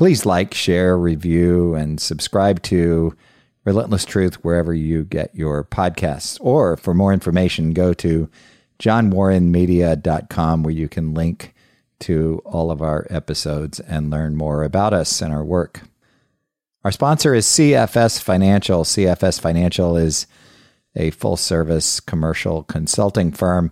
[0.00, 3.14] Please like, share, review, and subscribe to
[3.66, 6.38] Relentless Truth wherever you get your podcasts.
[6.40, 8.30] Or for more information, go to
[8.78, 11.54] johnwarrenmedia.com where you can link
[11.98, 15.82] to all of our episodes and learn more about us and our work.
[16.82, 18.84] Our sponsor is CFS Financial.
[18.84, 20.26] CFS Financial is
[20.96, 23.70] a full service commercial consulting firm.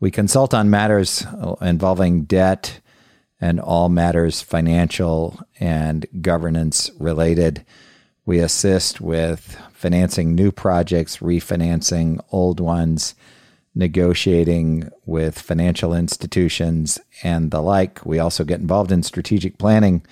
[0.00, 1.26] We consult on matters
[1.60, 2.80] involving debt
[3.40, 7.64] and all matters financial and governance related.
[8.26, 13.14] We assist with financing new projects, refinancing old ones,
[13.74, 18.04] negotiating with financial institutions, and the like.
[18.04, 20.04] We also get involved in strategic planning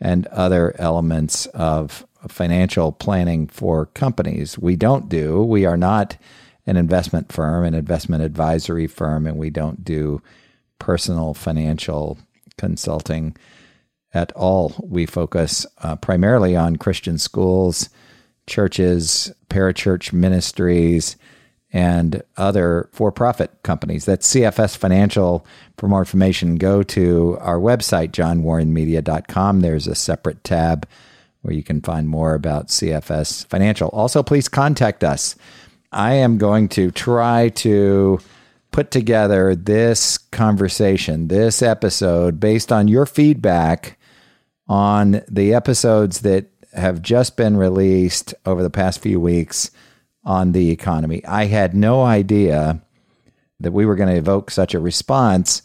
[0.00, 4.58] and other elements of financial planning for companies.
[4.58, 6.16] We don't do, we are not
[6.66, 10.20] an investment firm, an investment advisory firm, and we don't do
[10.78, 12.18] personal financial
[12.58, 13.36] consulting
[14.14, 14.74] at all.
[14.82, 17.88] We focus uh, primarily on Christian schools,
[18.46, 21.16] churches, parachurch ministries,
[21.72, 24.04] and other for profit companies.
[24.04, 25.44] That's CFS Financial.
[25.76, 29.60] For more information, go to our website, johnwarrenmedia.com.
[29.60, 30.88] There's a separate tab
[31.42, 33.88] where you can find more about CFS Financial.
[33.90, 35.36] Also, please contact us.
[35.92, 38.20] I am going to try to
[38.76, 43.98] put together this conversation, this episode, based on your feedback
[44.68, 49.70] on the episodes that have just been released over the past few weeks
[50.24, 51.24] on the economy.
[51.24, 52.82] I had no idea
[53.60, 55.62] that we were going to evoke such a response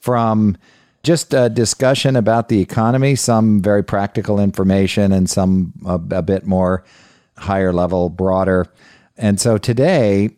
[0.00, 0.56] from
[1.02, 6.46] just a discussion about the economy, some very practical information, and some a, a bit
[6.46, 6.84] more
[7.36, 8.64] higher level, broader.
[9.14, 10.30] And so today,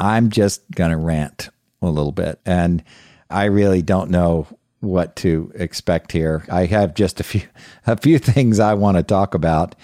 [0.00, 1.50] I'm just going to rant
[1.82, 2.40] a little bit.
[2.44, 2.82] And
[3.30, 4.46] I really don't know
[4.80, 6.44] what to expect here.
[6.50, 7.42] I have just a few
[7.86, 9.74] a few things I want to talk about,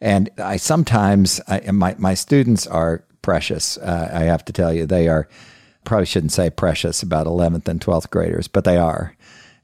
[0.00, 3.76] and I sometimes I, my my students are precious.
[3.78, 5.28] Uh, I have to tell you, they are
[5.84, 9.14] probably shouldn't say precious about eleventh and twelfth graders, but they are.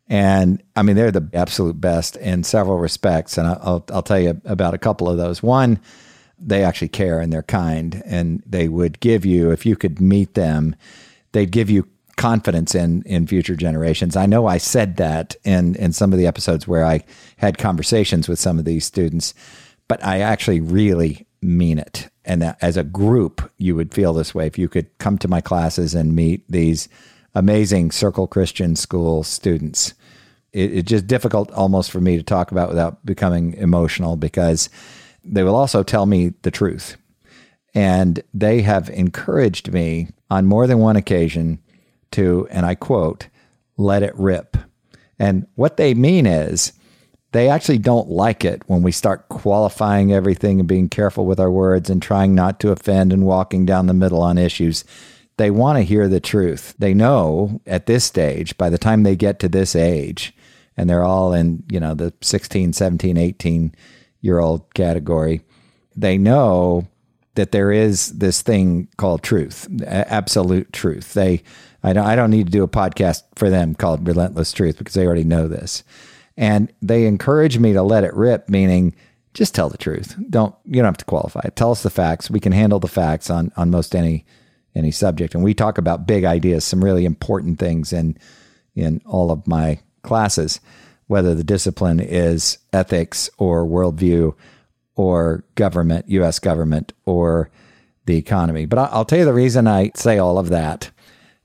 [0.09, 3.39] And I mean, they're the absolute best in several respects.
[3.39, 5.43] And I'll, I'll tell you about a couple of those.
[5.43, 5.81] One,
[6.39, 10.35] they actually care and they're kind, and they would give you, if you could meet
[10.35, 10.77] them,
[11.35, 11.87] they'd give you
[12.17, 14.17] confidence in in future generations.
[14.17, 17.05] I know I said that in in some of the episodes where I
[17.37, 19.35] had conversations with some of these students,
[19.89, 22.09] but I actually really mean it.
[22.25, 25.43] And as a group, you would feel this way if you could come to my
[25.43, 26.89] classes and meet these
[27.35, 29.93] amazing Circle Christian School students.
[30.53, 34.71] It, it's just difficult almost for me to talk about without becoming emotional because
[35.23, 36.97] they will also tell me the truth.
[37.75, 41.61] And they have encouraged me on more than one occasion
[42.13, 43.29] to, and I quote,
[43.77, 44.57] let it rip.
[45.19, 46.73] And what they mean is
[47.33, 51.51] they actually don't like it when we start qualifying everything and being careful with our
[51.51, 54.85] words and trying not to offend and walking down the middle on issues.
[55.37, 56.75] They want to hear the truth.
[56.79, 60.33] They know at this stage, by the time they get to this age,
[60.77, 63.75] and they're all in, you know, the 16, 17, 18
[64.21, 65.43] year old category,
[65.97, 66.89] they know
[67.35, 71.15] that there is this thing called truth, absolute truth.
[71.15, 71.43] They,
[71.83, 74.95] I don't, I don't need to do a podcast for them called Relentless Truth because
[74.95, 75.83] they already know this.
[76.37, 78.95] And they encourage me to let it rip, meaning
[79.35, 80.17] just tell the truth.
[80.31, 81.57] Don't you don't have to qualify it.
[81.57, 82.31] Tell us the facts.
[82.31, 84.25] We can handle the facts on on most any
[84.75, 85.35] any subject.
[85.35, 88.17] And we talk about big ideas, some really important things in
[88.75, 90.61] in all of my classes,
[91.07, 94.35] whether the discipline is ethics or worldview
[94.97, 96.39] or government, U.S.
[96.39, 97.51] government, or
[98.07, 98.67] the economy.
[98.67, 100.91] But I'll tell you the reason I say all of that.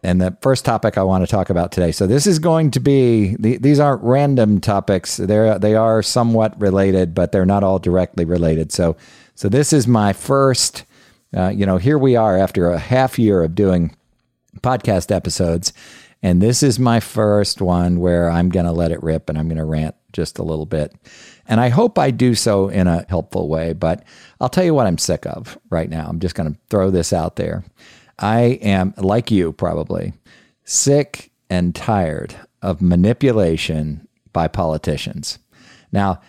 [0.02, 1.92] And the first topic I want to talk about today.
[1.92, 5.18] So this is going to be these aren't random topics.
[5.18, 8.72] They're they are somewhat related, but they're not all directly related.
[8.72, 8.96] So
[9.36, 10.86] so this is my first.
[11.36, 13.96] Uh, you know, here we are after a half year of doing
[14.62, 15.74] podcast episodes,
[16.24, 19.48] and this is my first one where I'm going to let it rip and I'm
[19.48, 20.94] going to rant just a little bit.
[21.48, 24.04] And I hope I do so in a helpful way, but
[24.40, 26.08] I'll tell you what I'm sick of right now.
[26.08, 27.64] I'm just going to throw this out there.
[28.18, 30.14] I am, like you probably,
[30.64, 35.40] sick and tired of manipulation by politicians.
[35.92, 36.22] Now,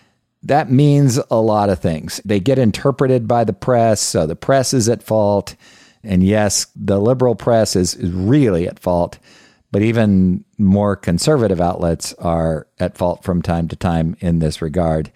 [0.43, 2.21] that means a lot of things.
[2.25, 5.55] They get interpreted by the press, so the press is at fault.
[6.03, 9.19] And yes, the liberal press is, really at fault,
[9.73, 15.13] but even more conservative outlets are at fault from time to time in this regard.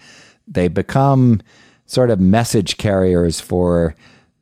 [0.47, 1.41] They become
[1.87, 3.95] sort of message carriers for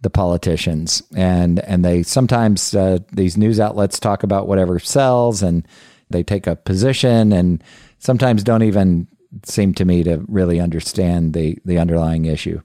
[0.03, 5.67] the politicians, and and they sometimes uh, these news outlets talk about whatever sells, and
[6.11, 7.63] they take a position, and
[7.99, 9.07] sometimes don't even
[9.45, 12.61] seem to me to really understand the the underlying issue.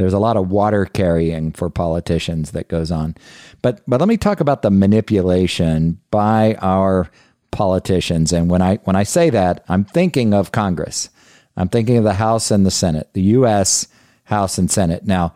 [0.00, 3.16] There's a lot of water carrying for politicians that goes on.
[3.60, 7.10] But but let me talk about the manipulation by our
[7.50, 8.32] politicians.
[8.32, 11.10] And when I when I say that, I'm thinking of Congress.
[11.54, 13.88] I'm thinking of the House and the Senate, the US
[14.24, 15.04] House and Senate.
[15.04, 15.34] Now,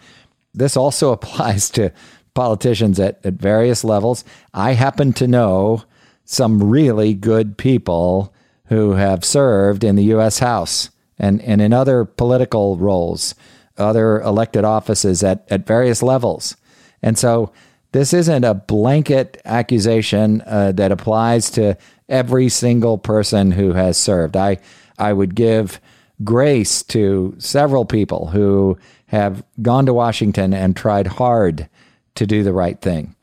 [0.55, 1.93] this also applies to
[2.33, 4.25] politicians at, at various levels.
[4.55, 5.85] I happen to know
[6.25, 8.33] some really good people
[8.69, 10.39] who have served in the U.S.
[10.39, 10.89] House
[11.19, 13.35] and, and in other political roles,
[13.79, 16.57] other elected offices at, at various levels.
[17.03, 17.53] And so
[17.93, 21.77] this isn't a blanket accusation uh, that applies to
[22.09, 24.37] every single person who has served.
[24.37, 24.59] I,
[24.99, 25.81] I would give
[26.23, 31.69] grace to several people who have gone to Washington and tried hard
[32.15, 33.15] to do the right thing.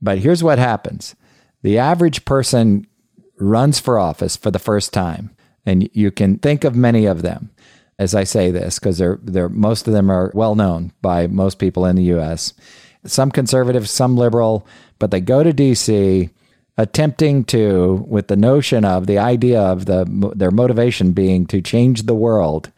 [0.00, 1.14] But here's what happens
[1.62, 2.86] the average person
[3.38, 7.50] runs for office for the first time, and you can think of many of them
[7.98, 11.58] as I say this because they're they're most of them are well known by most
[11.58, 12.52] people in the U.S.
[13.04, 14.66] Some conservative, some liberal,
[14.98, 16.30] but they go to D.C.
[16.76, 22.02] attempting to, with the notion of the idea of the their motivation being to change
[22.02, 22.72] the world,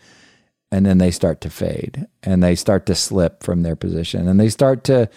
[0.71, 4.39] and then they start to fade and they start to slip from their position and
[4.39, 5.09] they start to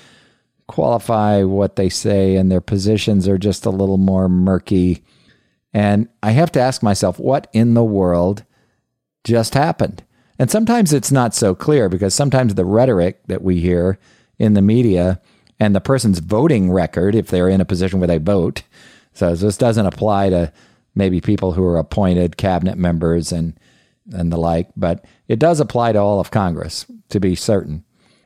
[0.68, 5.04] qualify what they say and their positions are just a little more murky
[5.74, 8.44] and I have to ask myself, what in the world
[9.24, 10.04] just happened?
[10.40, 14.00] And sometimes it's not so clear because sometimes the rhetoric that we hear
[14.40, 15.22] in the media
[15.60, 18.64] and the person's voting record, if they're in a position where they vote,
[19.14, 20.52] so this doesn't apply to
[20.96, 23.58] maybe people who are appointed cabinet members and
[24.14, 27.86] and the like, but it does apply to all of Congress to be certain.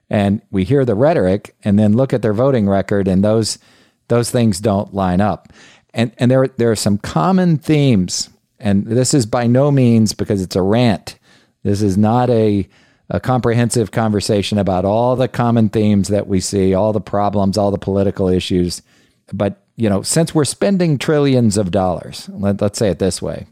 [0.10, 3.60] And we hear the rhetoric and then look at their voting record and those
[4.08, 5.52] those things don't line up
[5.96, 8.30] and and there there are some common themes,
[8.66, 11.20] and this is by no means because it's a rant.
[11.64, 12.68] This is not a
[13.08, 17.70] a comprehensive conversation about all the common themes that we see, all the problems, all
[17.70, 18.82] the political issues.
[19.32, 23.46] But you know, since we're spending trillions of dollars, let, let's say it this way,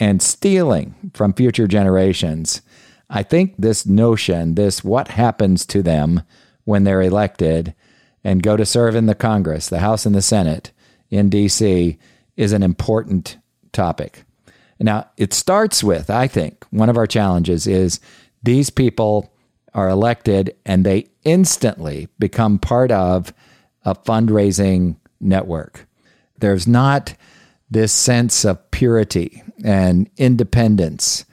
[0.00, 2.62] and stealing from future generations,
[3.10, 6.22] I think this notion, this what happens to them
[6.64, 7.74] when they're elected
[8.22, 10.72] and go to serve in the Congress, the House and the Senate,
[11.10, 11.98] in DC
[12.38, 13.36] is an important
[13.72, 14.23] topic.
[14.80, 18.00] Now, it starts with, I think, one of our challenges is
[18.42, 19.32] these people
[19.72, 23.32] are elected and they instantly become part of
[23.84, 25.86] a fundraising network.
[26.38, 27.14] There's not
[27.70, 31.24] this sense of purity and independence.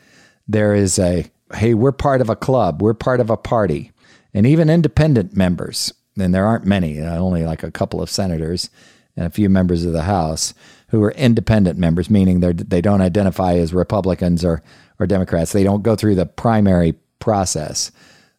[0.48, 3.92] There is a, hey, we're part of a club, we're part of a party.
[4.34, 8.70] And even independent members, and there aren't many, uh, only like a couple of senators,
[9.18, 10.54] and a few members of the House
[10.92, 14.62] who are independent members, meaning they they don't identify as Republicans or
[15.00, 15.54] or Democrats.
[15.54, 17.92] They don't go through the primary process,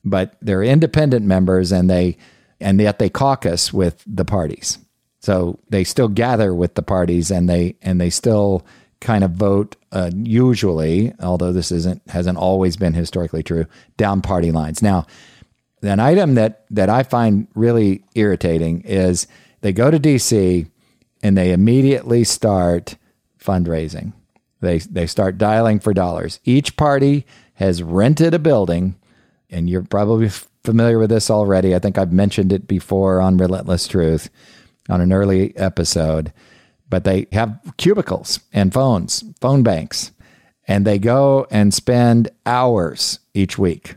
[0.05, 2.19] but they're independent members, and they
[2.61, 4.79] and yet they caucus with the parties.
[5.21, 8.67] So they still gather with the parties, and they and they still
[9.01, 13.65] kind of vote uh, usually, although this isn't hasn't always been historically true,
[13.97, 14.83] down party lines.
[14.83, 15.07] Now,
[15.83, 19.27] an item that that I find really irritating is
[19.63, 20.69] they go to DC
[21.23, 22.97] and they immediately start
[23.39, 24.13] fundraising.
[24.61, 26.41] They they start dialing for dollars.
[26.45, 28.97] Each party has rented a building,
[29.51, 30.29] and you're probably
[30.65, 31.75] familiar with this already.
[31.75, 34.31] I think I've mentioned it before on Relentless Truth
[34.89, 36.33] on an early episode.
[36.89, 40.13] But they have cubicles and phones, phone banks,
[40.69, 43.97] and they go and spend hours each week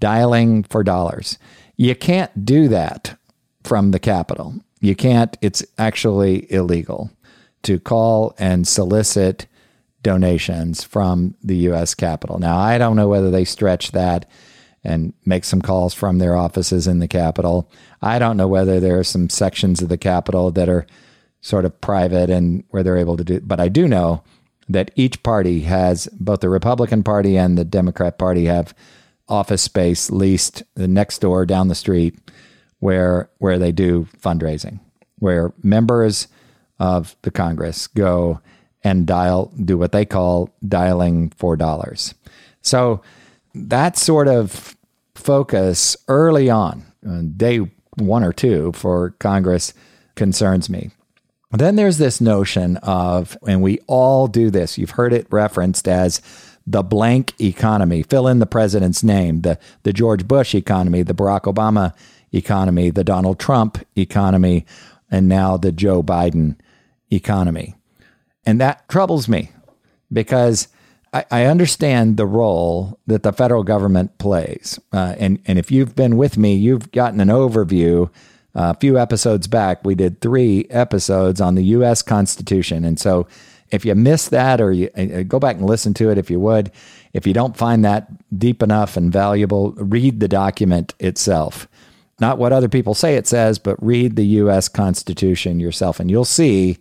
[0.00, 1.38] dialing for dollars.
[1.76, 3.18] You can't do that
[3.62, 4.54] from the Capitol.
[4.82, 7.12] You can't, it's actually illegal
[7.62, 9.46] to call and solicit
[10.02, 11.94] donations from the U.S.
[11.94, 12.40] Capitol.
[12.40, 14.28] Now, I don't know whether they stretch that
[14.82, 17.70] and make some calls from their offices in the Capitol.
[18.02, 20.84] I don't know whether there are some sections of the Capitol that are
[21.40, 24.24] sort of private and where they're able to do, but I do know
[24.68, 28.74] that each party has, both the Republican Party and the Democrat Party have
[29.28, 32.18] office space leased the next door down the street
[32.82, 34.80] where where they do fundraising,
[35.20, 36.26] where members
[36.80, 38.40] of the Congress go
[38.82, 42.12] and dial do what they call dialing for dollars.
[42.60, 43.00] So
[43.54, 44.76] that sort of
[45.14, 46.82] focus early on,
[47.36, 47.60] day
[47.98, 49.74] one or two for Congress,
[50.16, 50.90] concerns me.
[51.52, 56.20] Then there's this notion of, and we all do this, you've heard it referenced as
[56.66, 58.02] the blank economy.
[58.02, 61.94] Fill in the president's name, the, the George Bush economy, the Barack Obama
[62.32, 64.64] economy, the Donald Trump economy,
[65.10, 66.56] and now the Joe Biden
[67.10, 67.74] economy.
[68.44, 69.50] And that troubles me
[70.12, 70.68] because
[71.12, 74.80] I, I understand the role that the federal government plays.
[74.92, 78.10] Uh, and, and if you've been with me, you've gotten an overview.
[78.54, 82.02] Uh, a few episodes back, we did three episodes on the U.S.
[82.02, 82.84] Constitution.
[82.84, 83.26] And so
[83.70, 86.38] if you missed that or you uh, go back and listen to it if you
[86.40, 86.70] would,
[87.14, 88.08] if you don't find that
[88.38, 91.66] deep enough and valuable, read the document itself.
[92.22, 94.68] Not what other people say it says, but read the U.S.
[94.68, 95.98] Constitution yourself.
[95.98, 96.78] And you'll see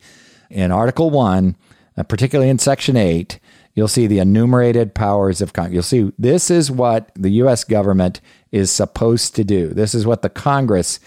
[0.52, 1.56] in Article 1,
[1.98, 3.40] uh, particularly in Section 8,
[3.74, 5.74] you'll see the enumerated powers of Congress.
[5.74, 7.64] You'll see this is what the U.S.
[7.64, 8.22] government
[8.52, 9.70] is supposed to do.
[9.70, 11.00] This is what the Congress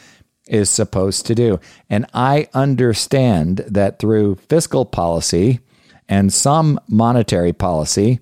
[0.49, 1.61] is supposed to do.
[1.89, 5.61] And I understand that through fiscal policy
[6.09, 8.19] and some monetary policy,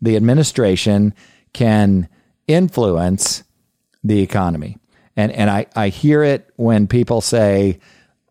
[0.00, 1.12] the administration
[1.52, 2.08] can
[2.46, 3.42] influence
[4.04, 4.76] the economy.
[5.16, 7.80] And, and I, I hear it when people say,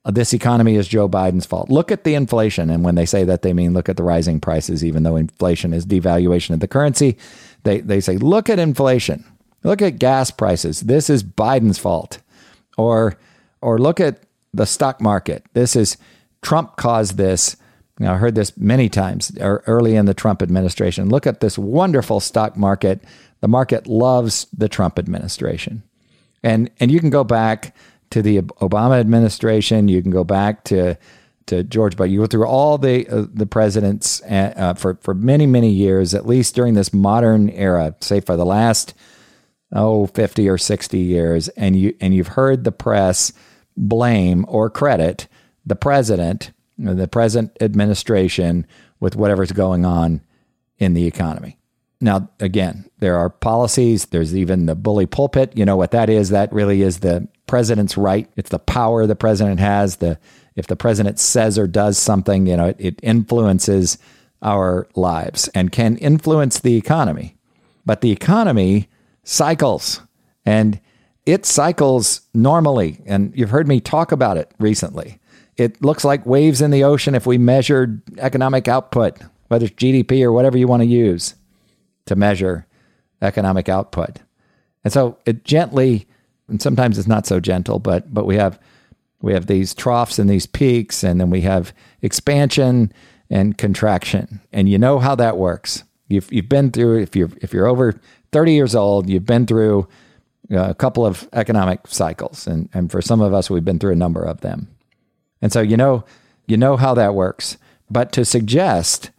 [0.05, 1.69] uh, this economy is Joe Biden's fault.
[1.69, 2.69] Look at the inflation.
[2.69, 5.73] And when they say that, they mean look at the rising prices, even though inflation
[5.73, 7.17] is devaluation of the currency.
[7.63, 9.25] They, they say, look at inflation.
[9.63, 10.81] Look at gas prices.
[10.81, 12.19] This is Biden's fault.
[12.77, 13.17] Or,
[13.61, 14.19] or look at
[14.53, 15.43] the stock market.
[15.53, 15.97] This is
[16.43, 17.57] Trump caused this.
[17.97, 21.09] Know, I heard this many times er, early in the Trump administration.
[21.09, 23.01] Look at this wonderful stock market.
[23.39, 25.81] The market loves the Trump administration.
[26.45, 27.75] And, and you can go back
[28.11, 29.87] to the Obama administration.
[29.87, 30.97] You can go back to
[31.47, 32.09] to George Bush.
[32.09, 36.13] You go through all the uh, the presidents uh, uh, for for many many years,
[36.13, 38.93] at least during this modern era, say for the last
[39.71, 43.31] oh 50 or 60 years, and you and you've heard the press
[43.77, 45.27] blame or credit
[45.65, 48.67] the president, the present administration,
[48.99, 50.21] with whatever's going on
[50.77, 51.57] in the economy.
[52.01, 54.05] Now, again, there are policies.
[54.07, 55.57] There's even the bully pulpit.
[55.57, 56.29] You know what that is?
[56.29, 58.29] That really is the president's right.
[58.35, 59.97] It's the power the president has.
[59.97, 60.19] The
[60.55, 63.97] if the president says or does something, you know, it, it influences
[64.41, 67.35] our lives and can influence the economy.
[67.85, 68.87] But the economy
[69.23, 70.01] cycles
[70.45, 70.79] and
[71.25, 73.01] it cycles normally.
[73.05, 75.19] And you've heard me talk about it recently.
[75.57, 80.23] It looks like waves in the ocean if we measured economic output, whether it's GDP
[80.23, 81.35] or whatever you want to use
[82.05, 82.67] to measure
[83.21, 84.19] economic output.
[84.83, 86.07] And so it gently,
[86.47, 88.59] and sometimes it's not so gentle, but but we have
[89.21, 92.93] we have these troughs and these peaks, and then we have expansion
[93.29, 94.41] and contraction.
[94.53, 95.83] And you know how that works.
[96.07, 97.99] You've you've been through if you're if you're over
[98.31, 99.87] 30 years old, you've been through
[100.51, 103.93] uh, a couple of economic cycles, and and for some of us, we've been through
[103.93, 104.67] a number of them.
[105.41, 106.05] And so you know
[106.45, 107.57] you know how that works.
[107.89, 109.09] But to suggest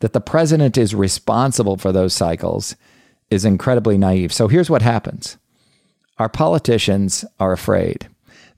[0.00, 2.76] that the president is responsible for those cycles
[3.30, 4.32] is incredibly naive.
[4.32, 5.38] So here's what happens
[6.18, 8.08] our politicians are afraid.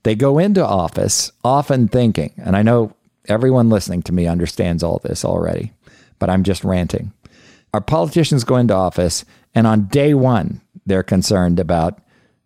[0.03, 2.95] They go into office often thinking, and I know
[3.27, 5.73] everyone listening to me understands all this already,
[6.19, 7.11] but I'm just ranting.
[7.73, 11.99] Our politicians go into office, and on day one, they're concerned about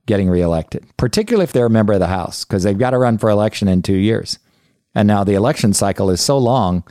[0.06, 3.18] getting reelected, particularly if they're a member of the House, because they've got to run
[3.18, 4.40] for election in two years.
[4.96, 6.84] And now the election cycle is so long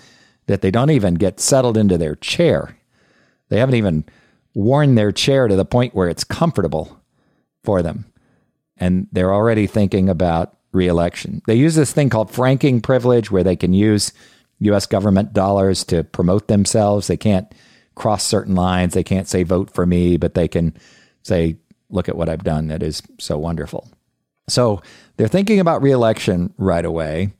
[0.47, 2.77] that they don't even get settled into their chair.
[3.49, 4.05] They haven't even
[4.55, 7.01] worn their chair to the point where it's comfortable
[7.65, 8.07] for them.
[8.77, 11.43] And they're already thinking about reelection.
[11.47, 14.13] They use this thing called franking privilege where they can use
[14.61, 17.07] US government dollars to promote themselves.
[17.07, 17.53] They can't
[17.95, 18.95] cross certain lines.
[18.95, 20.75] They can't say vote for me, but they can
[21.23, 21.57] say,
[21.91, 23.89] look at what I've done that is so wonderful.
[24.49, 24.83] So
[25.17, 27.33] they're thinking about reelection right away.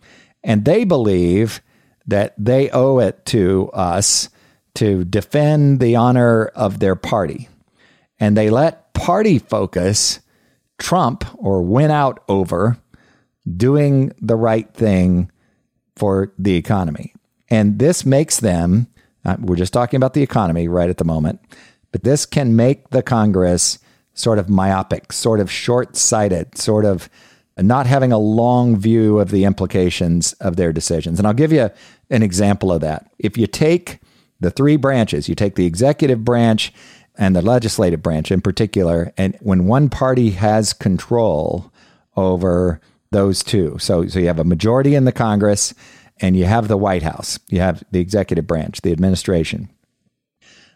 [0.45, 1.63] And they believe
[2.07, 4.29] that they owe it to us
[4.75, 7.49] to defend the honor of their party.
[8.19, 10.21] And they let party focus
[10.79, 12.79] trump or win out over
[13.57, 15.31] doing the right thing
[15.97, 17.13] for the economy.
[17.51, 18.87] And this makes them,
[19.25, 21.41] uh, we're just talking about the economy right at the moment,
[21.91, 23.79] but this can make the Congress
[24.15, 27.09] sort of myopic, sort of short sighted, sort of
[27.59, 31.19] not having a long view of the implications of their decisions.
[31.19, 31.71] And I'll give you
[32.11, 33.11] an example of that.
[33.19, 34.01] If you take
[34.41, 36.73] the three branches, you take the executive branch
[37.17, 41.71] and the legislative branch in particular, and when one party has control
[42.17, 42.81] over
[43.11, 45.75] those two, so, so you have a majority in the Congress
[46.21, 49.69] and you have the White House, you have the executive branch, the administration.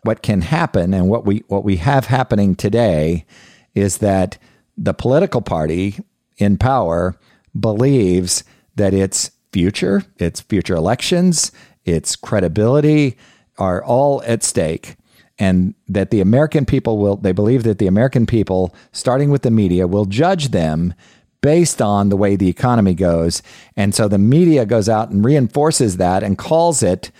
[0.06, 3.26] what can happen and what we what we have happening today
[3.75, 4.38] is that
[4.78, 5.99] the political party
[6.38, 7.18] in power
[7.58, 8.44] believes
[8.76, 11.52] that its future, its future elections,
[11.84, 13.16] its credibility
[13.58, 14.96] are all at stake
[15.38, 19.50] and that the American people will, they believe that the American people, starting with the
[19.50, 20.94] media, will judge them
[21.42, 23.42] based on the way the economy goes.
[23.76, 27.10] And so the media goes out and reinforces that and calls it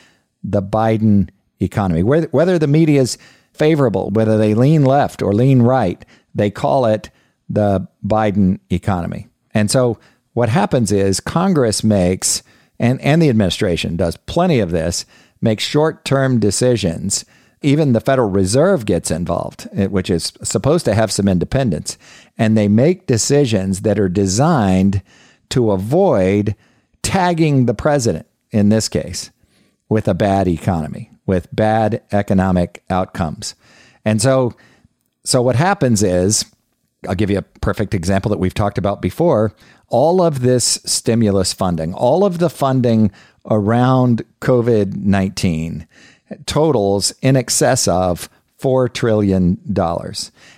[0.43, 1.29] the Biden
[1.61, 2.03] economy.
[2.03, 3.19] Whether the media is
[3.53, 6.05] favorable, whether they lean left or lean right,
[6.35, 7.11] they call it
[7.49, 9.29] the Biden economy.
[9.55, 9.99] And so
[10.35, 12.43] what happens is Congress makes,
[12.79, 15.07] and, and the administration does plenty of this,
[15.41, 17.25] makes short term decisions
[17.63, 21.99] even the Federal Reserve gets involved, eh, which is supposed to have some independence,
[22.39, 25.03] and they make decisions that are designed
[25.51, 26.55] to avoid
[27.03, 29.31] tagging the president, in this case,
[29.89, 33.55] with a bad economy, with bad economic outcomes.
[34.05, 34.53] And so,
[35.25, 36.45] so what happens is,
[37.09, 39.55] I'll give you a perfect example that we've talked about before.
[39.89, 43.11] All of this stimulus funding, all of the funding
[43.49, 45.87] around COVID 19
[46.47, 48.29] totals in excess of
[48.61, 49.59] $4 trillion.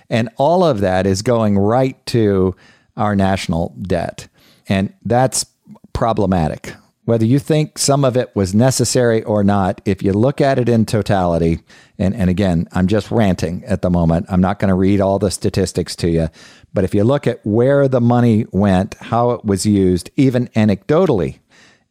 [0.09, 2.55] And all of that is going right to
[2.97, 4.27] our national debt.
[4.67, 5.45] And that's
[5.93, 6.73] problematic.
[7.09, 10.69] Whether you think some of it was necessary or not, if you look at it
[10.69, 11.57] in totality,
[11.97, 15.17] and, and again, I'm just ranting at the moment, I'm not going to read all
[15.17, 16.29] the statistics to you,
[16.71, 21.39] but if you look at where the money went, how it was used, even anecdotally,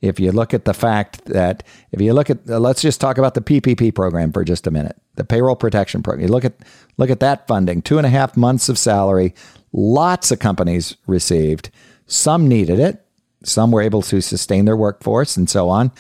[0.01, 3.35] if you look at the fact that if you look at let's just talk about
[3.35, 6.29] the PPP program for just a minute, the payroll protection program.
[6.29, 6.55] You look at
[6.97, 9.35] look at that funding, two and a half months of salary.
[9.73, 11.71] Lots of companies received.
[12.07, 13.05] Some needed it.
[13.45, 15.93] Some were able to sustain their workforce and so on,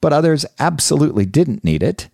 [0.00, 2.08] but others absolutely didn't need it.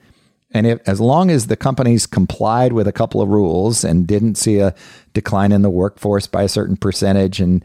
[0.50, 4.36] And if, as long as the companies complied with a couple of rules and didn't
[4.36, 4.74] see a
[5.12, 7.62] decline in the workforce by a certain percentage and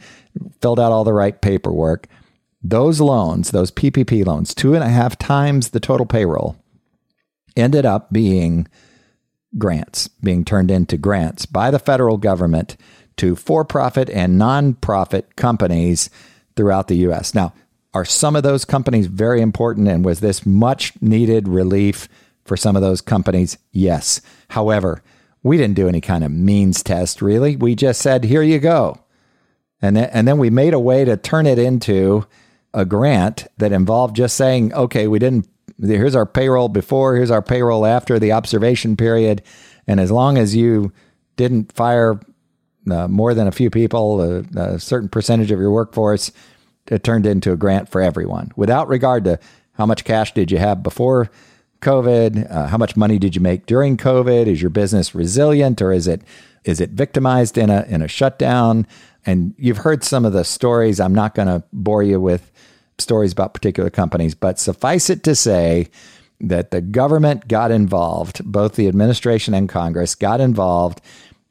[0.62, 2.08] filled out all the right paperwork,
[2.62, 6.58] those loans, those PPP loans, two and a half times the total payroll,
[7.56, 8.68] ended up being
[9.58, 12.76] grants, being turned into grants by the federal government
[13.18, 16.10] to for profit and nonprofit companies
[16.56, 17.34] throughout the U.S.
[17.34, 17.54] Now,
[17.94, 19.88] are some of those companies very important?
[19.88, 22.08] And was this much needed relief
[22.46, 23.58] for some of those companies?
[23.72, 24.22] Yes.
[24.50, 25.04] However,
[25.44, 27.56] we didn't do any kind of means test, really.
[27.56, 29.00] We just said, here you go.
[29.82, 32.26] And then, and then we made a way to turn it into
[32.74, 35.48] a grant that involved just saying, okay, we didn't,
[35.80, 39.44] here's our payroll before, here's our payroll after the observation period.
[39.86, 40.94] And as long as you
[41.36, 42.20] didn't fire
[42.90, 46.32] uh, more than a few people, uh, a certain percentage of your workforce,
[46.88, 49.40] it turned into a grant for everyone without regard to
[49.74, 51.30] how much cash did you have before
[51.82, 54.48] COVID, uh, how much money did you make during COVID?
[54.48, 56.22] Is your business resilient or is it
[56.64, 58.88] is it victimized in a in a shutdown?
[59.26, 61.00] And you've heard some of the stories.
[61.00, 62.52] I'm not going to bore you with
[63.00, 65.88] stories about particular companies, but suffice it to say
[66.40, 71.02] that the government got involved, both the administration and Congress got involved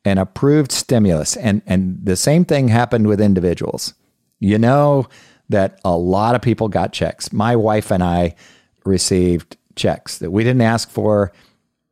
[0.04, 1.36] and approved stimulus.
[1.36, 3.94] And, and the same thing happened with individuals.
[4.40, 5.08] You know
[5.48, 7.32] that a lot of people got checks.
[7.32, 8.34] My wife and I
[8.84, 11.32] received checks that we didn't ask for,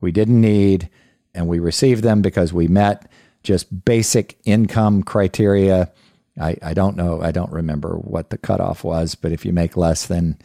[0.01, 0.89] we didn't need,
[1.35, 3.11] and we received them because we met
[3.43, 5.91] just basic income criteria
[6.39, 7.21] I, I don't know.
[7.21, 10.39] I don't remember what the cutoff was, but if you make less than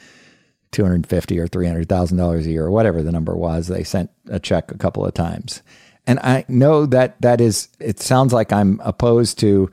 [0.72, 3.68] two hundred fifty or three hundred thousand dollars a year or whatever the number was,
[3.68, 5.62] they sent a check a couple of times.
[6.08, 7.70] And I know that that is.
[7.80, 9.72] It sounds like I'm opposed to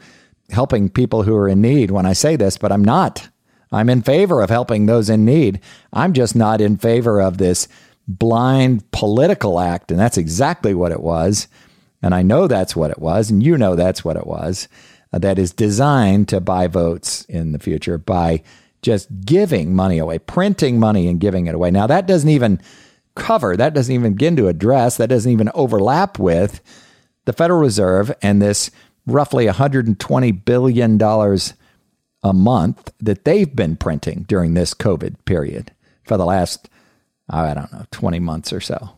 [0.51, 3.29] helping people who are in need when I say this, but I'm not.
[3.71, 5.61] I'm in favor of helping those in need.
[5.92, 7.68] I'm just not in favor of this
[8.07, 11.49] blind political act, and that's exactly what it was.
[12.03, 14.68] And I know that's what it was, and you know that's what it was
[15.12, 18.42] uh, that is designed to buy votes in the future by
[18.83, 21.71] just giving money away, printing money and giving it away.
[21.71, 22.61] Now, that doesn't even
[23.14, 26.61] cover, that doesn't even begin to address, that doesn't even overlap with
[27.25, 28.70] the Federal Reserve and this
[29.07, 31.01] roughly $120 billion
[32.22, 35.72] a month that they've been printing during this COVID period
[36.05, 36.68] for the last,
[37.31, 38.90] oh, I don't know, 20 months or so.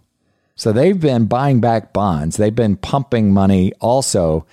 [0.56, 2.36] So they've been buying back bonds.
[2.36, 4.46] They've been pumping money also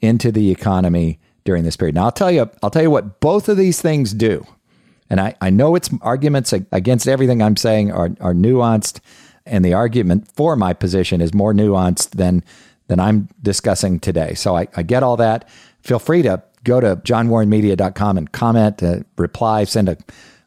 [0.00, 1.94] into the economy during this period.
[1.94, 4.44] Now, I'll tell you, I'll tell you what both of these things do.
[5.08, 9.00] And I, I know its arguments against everything I'm saying are, are nuanced,
[9.44, 12.42] and the argument for my position is more nuanced than
[12.88, 14.34] than I'm discussing today.
[14.34, 15.48] So I, I get all that.
[15.80, 19.96] Feel free to go to johnwarrenmedia.com and comment, uh, reply, send a,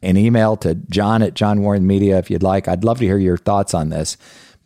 [0.02, 2.66] an email to john at johnwarrenmedia if you'd like.
[2.66, 4.16] I'd love to hear your thoughts on this.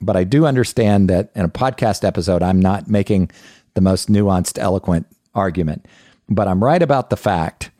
[0.00, 3.30] But I do understand that in a podcast episode, I'm not making
[3.74, 5.86] the most nuanced, eloquent argument.
[6.28, 7.70] But I'm right about the fact,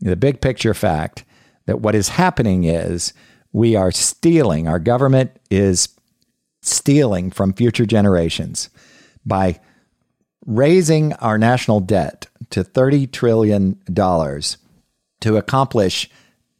[0.00, 1.24] the big picture fact,
[1.70, 3.12] that what is happening is
[3.52, 5.88] we are stealing, our government is
[6.62, 8.70] stealing from future generations
[9.24, 9.60] by
[10.44, 16.10] raising our national debt to $30 trillion to accomplish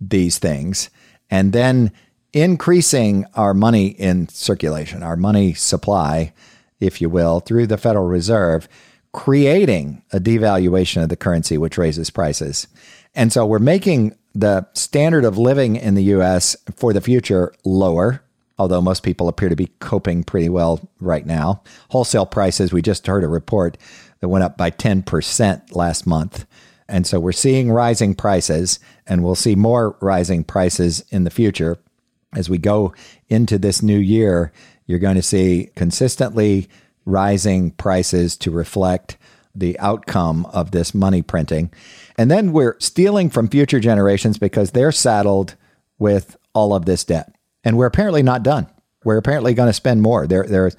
[0.01, 0.91] these things
[1.29, 1.91] and then
[2.33, 6.33] increasing our money in circulation, our money supply,
[6.79, 8.69] if you will, through the Federal Reserve,
[9.11, 12.69] creating a devaluation of the currency, which raises prices.
[13.13, 18.23] And so we're making the standard of living in the US for the future lower,
[18.59, 21.63] although most people appear to be coping pretty well right now.
[21.91, 23.77] Wholesale prices, we just heard a report
[24.21, 26.47] that went up by 10% last month.
[26.89, 31.79] And so we're seeing rising prices, and we'll see more rising prices in the future.
[32.35, 32.95] As we go
[33.29, 34.53] into this new year,
[34.87, 36.69] you're going to see consistently
[37.07, 39.17] rising prices to reflect
[39.55, 41.73] the outcome of this money printing.
[42.21, 45.57] And then we're stealing from future generations because they're saddled
[45.99, 47.35] with all of this debt.
[47.65, 48.67] And we're apparently not done.
[49.05, 50.27] We're apparently going to spend more.
[50.27, 50.71] There, there,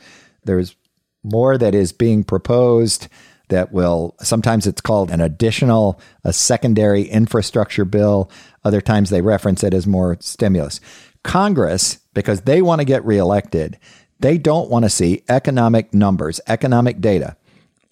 [0.43, 0.75] there's
[1.23, 3.07] more that is being proposed
[3.49, 8.29] that will sometimes it's called an additional a secondary infrastructure bill
[8.63, 10.79] other times they reference it as more stimulus
[11.21, 13.77] congress because they want to get reelected
[14.21, 17.35] they don't want to see economic numbers economic data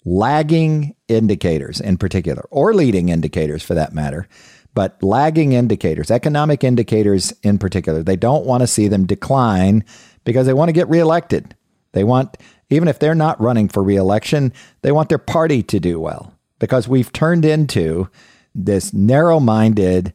[0.04, 4.26] lagging indicators in particular or leading indicators for that matter
[4.72, 9.84] but lagging indicators economic indicators in particular they don't want to see them decline
[10.24, 11.54] because they want to get reelected.
[11.92, 12.36] They want
[12.68, 16.86] even if they're not running for reelection, they want their party to do well because
[16.86, 18.08] we've turned into
[18.54, 20.12] this narrow minded,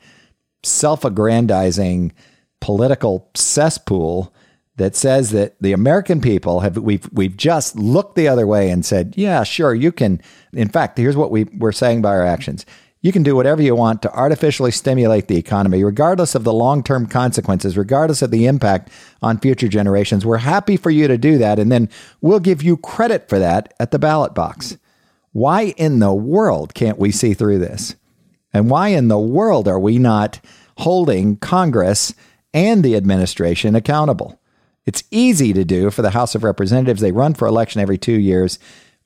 [0.63, 2.13] self aggrandizing
[2.61, 4.33] political cesspool
[4.77, 8.85] that says that the American people have we've we've just looked the other way and
[8.85, 10.21] said, yeah, sure, you can.
[10.53, 12.65] In fact, here's what we, we're saying by our actions.
[13.01, 16.81] You can do whatever you want to artificially stimulate the economy, regardless of the long
[16.81, 18.89] term consequences, regardless of the impact
[19.21, 20.25] on future generations.
[20.25, 21.89] We're happy for you to do that, and then
[22.21, 24.77] we'll give you credit for that at the ballot box.
[25.33, 27.95] Why in the world can't we see through this?
[28.53, 30.39] And why in the world are we not
[30.77, 32.13] holding Congress
[32.53, 34.39] and the administration accountable?
[34.85, 37.01] It's easy to do for the House of Representatives.
[37.01, 38.59] They run for election every two years.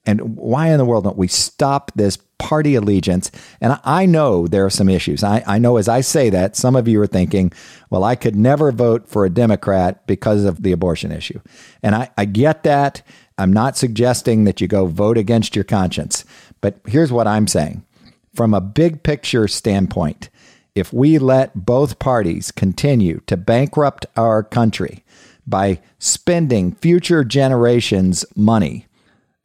[0.06, 3.32] And why in the world don't we stop this party allegiance?
[3.62, 5.24] And I know there are some issues.
[5.24, 7.52] I, I know as I say that, some of you are thinking,
[7.90, 11.40] well, I could never vote for a Democrat because of the abortion issue.
[11.84, 13.02] And I, I get that.
[13.38, 16.26] I'm not suggesting that you go vote against your conscience.
[16.62, 17.86] But here's what I'm saying
[18.34, 20.30] from a big picture standpoint,
[20.76, 25.04] if we let both parties continue to bankrupt our country
[25.50, 28.86] by spending future generations' money,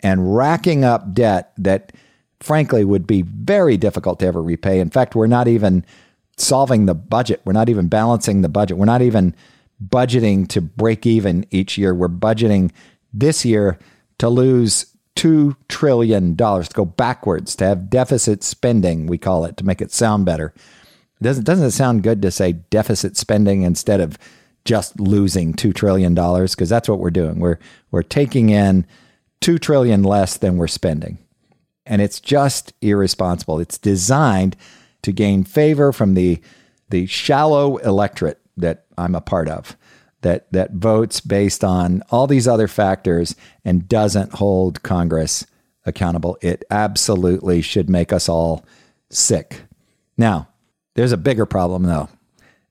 [0.00, 1.92] and racking up debt that
[2.40, 4.80] frankly would be very difficult to ever repay.
[4.80, 5.84] In fact, we're not even
[6.36, 7.40] solving the budget.
[7.44, 8.76] We're not even balancing the budget.
[8.76, 9.34] We're not even
[9.82, 11.94] budgeting to break even each year.
[11.94, 12.70] We're budgeting
[13.12, 13.78] this year
[14.18, 19.64] to lose $2 trillion, to go backwards, to have deficit spending, we call it, to
[19.64, 20.52] make it sound better.
[21.22, 24.18] Doesn't, doesn't it sound good to say deficit spending instead of
[24.64, 26.14] just losing $2 trillion?
[26.14, 27.38] Because that's what we're doing.
[27.38, 27.58] We're,
[27.90, 28.86] we're taking in
[29.40, 31.18] 2 trillion less than we're spending.
[31.86, 33.60] And it's just irresponsible.
[33.60, 34.56] It's designed
[35.02, 36.40] to gain favor from the
[36.90, 39.76] the shallow electorate that I'm a part of
[40.20, 45.46] that that votes based on all these other factors and doesn't hold Congress
[45.84, 46.38] accountable.
[46.40, 48.64] It absolutely should make us all
[49.10, 49.62] sick.
[50.16, 50.48] Now,
[50.94, 52.08] there's a bigger problem though,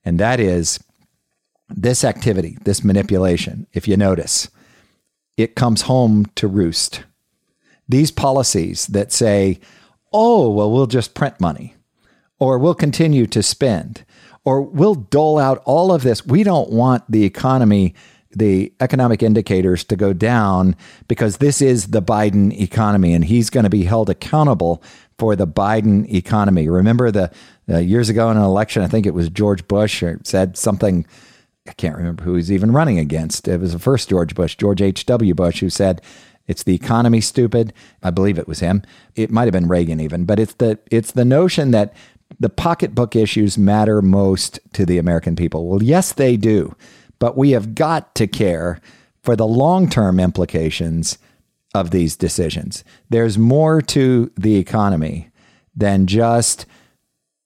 [0.04, 0.80] and that is
[1.76, 4.50] this activity, this manipulation, if you notice,
[5.38, 7.04] it comes home to roost.
[7.90, 9.60] These policies that say,
[10.12, 11.76] oh, well, we'll just print money,
[12.40, 14.06] or we'll continue to spend,
[14.46, 16.26] or we'll dole out all of this.
[16.26, 17.96] We don't want the economy,
[18.32, 20.76] the economic indicators to go down
[21.08, 24.84] because this is the Biden economy and he's going to be held accountable
[25.18, 26.68] for the Biden economy.
[26.68, 27.32] Remember the
[27.70, 31.06] uh, years ago in an election, I think it was George Bush said something
[31.68, 33.48] I can't remember who he's even running against.
[33.48, 35.34] It was the first George Bush, George H.W.
[35.34, 36.02] Bush, who said,
[36.48, 37.74] it's the economy stupid.
[38.02, 38.84] I believe it was him.
[39.16, 41.94] It might have been Reagan even, but it's the it's the notion that
[42.40, 45.68] the pocketbook issues matter most to the American people.
[45.68, 46.76] Well, yes, they do,
[47.20, 48.80] but we have got to care
[49.22, 51.18] for the long-term implications
[51.74, 52.84] of these decisions.
[53.10, 55.30] There's more to the economy
[55.76, 56.66] than just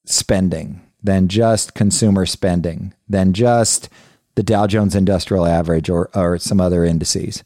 [0.05, 3.89] spending, than just consumer spending, than just
[4.37, 7.43] the Dow Jones Industrial Average or, or some other indices.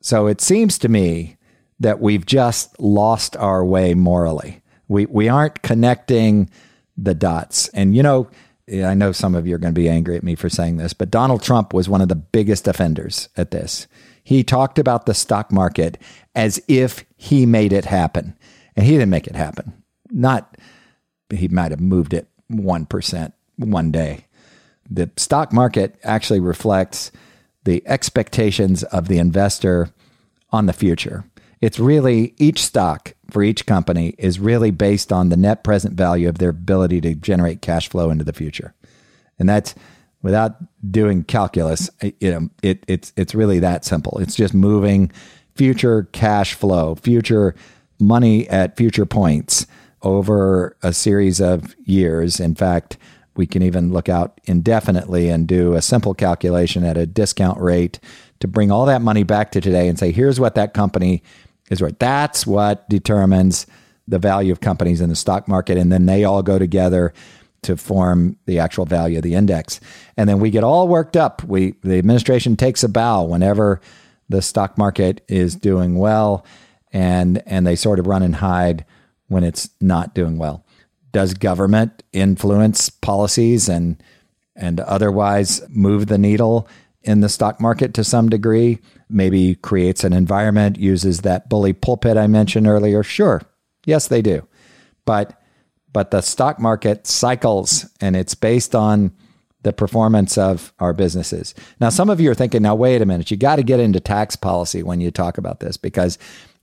[0.00, 1.36] So it seems to me
[1.80, 4.62] that we've just lost our way morally.
[4.88, 6.48] We, we aren't connecting
[6.96, 7.68] the dots.
[7.68, 8.30] And, you know,
[8.72, 10.94] I know some of you are going to be angry at me for saying this,
[10.94, 13.86] but Donald Trump was one of the biggest offenders at this.
[14.24, 15.98] He talked about the stock market
[16.34, 18.34] as if he made it happen,
[18.76, 19.82] and he didn't make it happen.
[20.10, 20.56] Not,
[21.28, 24.24] he might have moved it 1% one day.
[24.90, 27.12] The stock market actually reflects
[27.64, 29.90] the expectations of the investor
[30.50, 31.24] on the future.
[31.60, 36.28] It's really each stock for each company is really based on the net present value
[36.28, 38.74] of their ability to generate cash flow into the future.
[39.38, 39.74] And that's
[40.22, 40.56] without
[40.90, 44.18] doing calculus, you know, it, it's it's really that simple.
[44.18, 45.12] It's just moving
[45.54, 47.54] future cash flow, future
[48.00, 49.66] money at future points
[50.02, 52.40] over a series of years.
[52.40, 52.96] In fact,
[53.36, 58.00] we can even look out indefinitely and do a simple calculation at a discount rate
[58.40, 61.22] to bring all that money back to today and say, here's what that company
[61.70, 61.98] is worth.
[61.98, 63.66] That's what determines
[64.08, 65.78] the value of companies in the stock market.
[65.78, 67.12] And then they all go together
[67.62, 69.80] to form the actual value of the index.
[70.16, 71.44] And then we get all worked up.
[71.44, 73.80] We the administration takes a bow whenever
[74.28, 76.44] the stock market is doing well
[76.92, 78.84] and and they sort of run and hide
[79.28, 80.64] when it's not doing well.
[81.12, 84.02] Does government influence policies and
[84.56, 86.68] and otherwise move the needle
[87.02, 88.78] in the stock market to some degree?
[89.08, 93.02] Maybe creates an environment, uses that bully pulpit I mentioned earlier.
[93.02, 93.42] Sure.
[93.86, 94.46] Yes, they do.
[95.04, 95.40] But
[95.92, 99.12] but the stock market cycles and it's based on
[99.62, 101.54] the performance of our businesses.
[101.80, 104.00] Now, some of you are thinking, now, wait a minute, you got to get into
[104.00, 106.18] tax policy when you talk about this because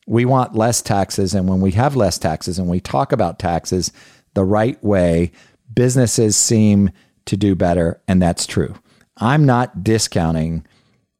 [0.08, 1.36] we want less taxes.
[1.36, 3.92] And when we have less taxes and we talk about taxes
[4.38, 5.32] the right way,
[5.74, 6.92] businesses seem
[7.26, 8.00] to do better.
[8.08, 8.76] And that's true.
[9.18, 10.64] I'm not discounting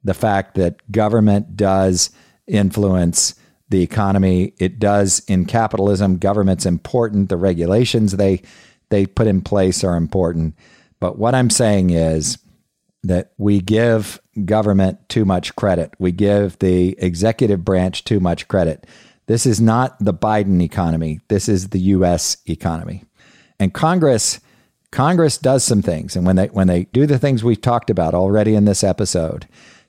[0.04, 2.12] the fact that government does
[2.46, 3.34] influence
[3.70, 4.54] the economy.
[4.60, 6.20] It does in capitalism.
[6.20, 7.30] Government's important.
[7.30, 8.44] The regulations they
[8.90, 10.56] they put in place are important.
[11.00, 12.38] But what I'm saying is
[13.02, 15.92] that we give government too much credit.
[15.98, 18.86] We give the executive branch too much credit.
[19.28, 21.20] This is not the Biden economy.
[21.28, 23.04] This is the US economy.
[23.60, 24.40] And Congress
[24.90, 28.14] Congress does some things and when they when they do the things we've talked about
[28.14, 29.48] already in this episode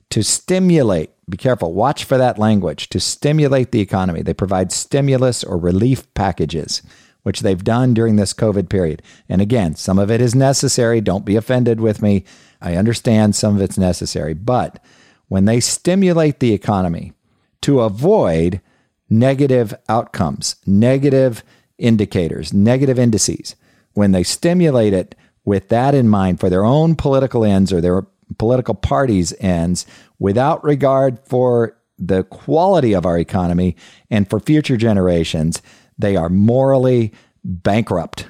[0.09, 4.21] to stimulate be careful, watch for that language to stimulate the economy.
[4.21, 6.81] They provide stimulus or relief packages,
[7.23, 9.03] which they've done during this COVID period.
[9.27, 11.01] And again, some of it is necessary.
[11.01, 12.25] Don't be offended with me.
[12.61, 14.33] I understand some of it's necessary.
[14.33, 14.83] But
[15.27, 17.13] when they stimulate the economy
[17.61, 18.61] to avoid
[19.09, 21.43] negative outcomes, negative
[21.77, 23.55] indicators, negative indices,
[23.93, 28.05] when they stimulate it with that in mind for their own political ends or their
[28.37, 29.85] political parties' ends,
[30.19, 33.75] without regard for the quality of our economy
[34.09, 35.61] and for future generations,
[35.97, 37.11] they are morally
[37.43, 38.27] bankrupt.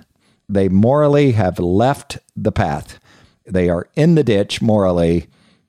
[0.48, 3.00] They morally have left the path.
[3.46, 5.28] They are in the ditch morally,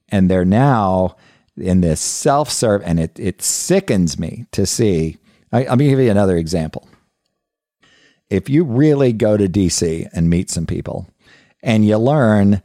[0.09, 1.17] and they're now
[1.57, 5.19] in this self serve, and it, it sickens me to see.
[5.53, 6.89] I, I'm going to give you another example.
[8.29, 11.09] If you really go to DC and meet some people,
[11.63, 12.63] and you learn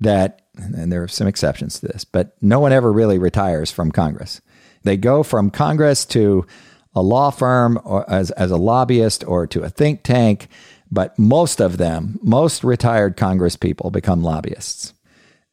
[0.00, 3.92] that and there are some exceptions to this, but no one ever really retires from
[3.92, 4.40] Congress.
[4.82, 6.46] They go from Congress to
[6.94, 10.48] a law firm or as, as a lobbyist or to a think tank,
[10.90, 14.94] but most of them, most retired Congress people become lobbyists.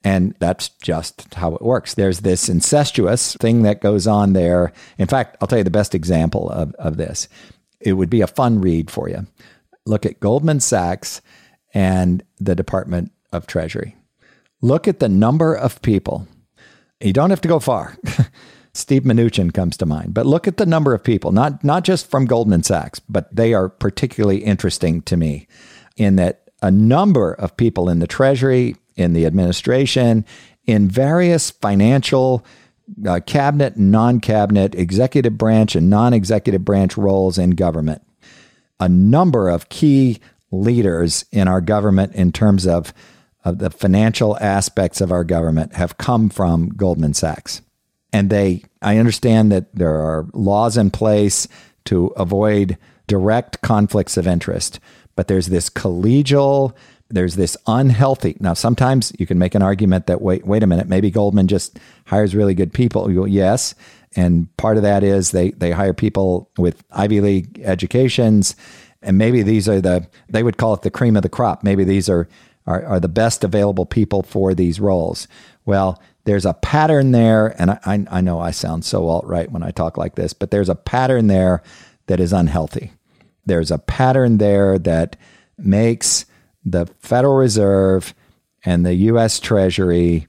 [0.06, 1.96] And that's just how it works.
[1.96, 4.72] There's this incestuous thing that goes on there.
[5.00, 7.28] In fact, I'll tell you the best example of, of this.
[7.82, 9.26] It would be a fun read for you.
[9.88, 11.22] Look at Goldman Sachs
[11.74, 13.96] and the Department of Treasury.
[14.62, 16.28] Look at the number of people.
[17.02, 17.98] You don't have to go far.
[18.76, 22.12] Steve Mnuchin comes to mind, but look at the number of people, not, not just
[22.12, 25.48] from Goldman Sachs, but they are particularly interesting to me
[25.98, 30.26] in that a number of people in the Treasury, in the administration,
[30.66, 32.46] in various financial,
[33.08, 38.02] uh, cabinet, non cabinet, executive branch, and non executive branch roles in government.
[38.80, 40.20] A number of key
[40.52, 42.94] leaders in our government in terms of
[43.46, 47.62] of the financial aspects of our government have come from Goldman Sachs.
[48.12, 51.48] And they, I understand that there are laws in place
[51.86, 52.78] to avoid
[53.08, 54.80] direct conflicts of interest,
[55.16, 56.74] but there's this collegial,
[57.10, 58.36] there's this unhealthy.
[58.40, 61.80] Now, sometimes you can make an argument that wait, wait a minute, maybe Goldman just
[62.06, 63.08] hires really good people.
[63.08, 63.76] Go, yes,
[64.16, 68.56] and part of that is they they hire people with Ivy League educations,
[69.02, 71.64] and maybe these are the they would call it the cream of the crop.
[71.64, 72.28] Maybe these are
[72.66, 75.28] are, are the best available people for these roles.
[75.66, 79.62] Well, there's a pattern there, and I, I know I sound so alt right when
[79.62, 81.62] I talk like this, but there's a pattern there
[82.08, 82.94] that is unhealthy.
[83.46, 85.18] There's a pattern there that
[85.58, 86.26] makes
[86.66, 88.14] the Federal Reserve
[88.66, 89.40] and the U.S.
[89.40, 90.28] Treasury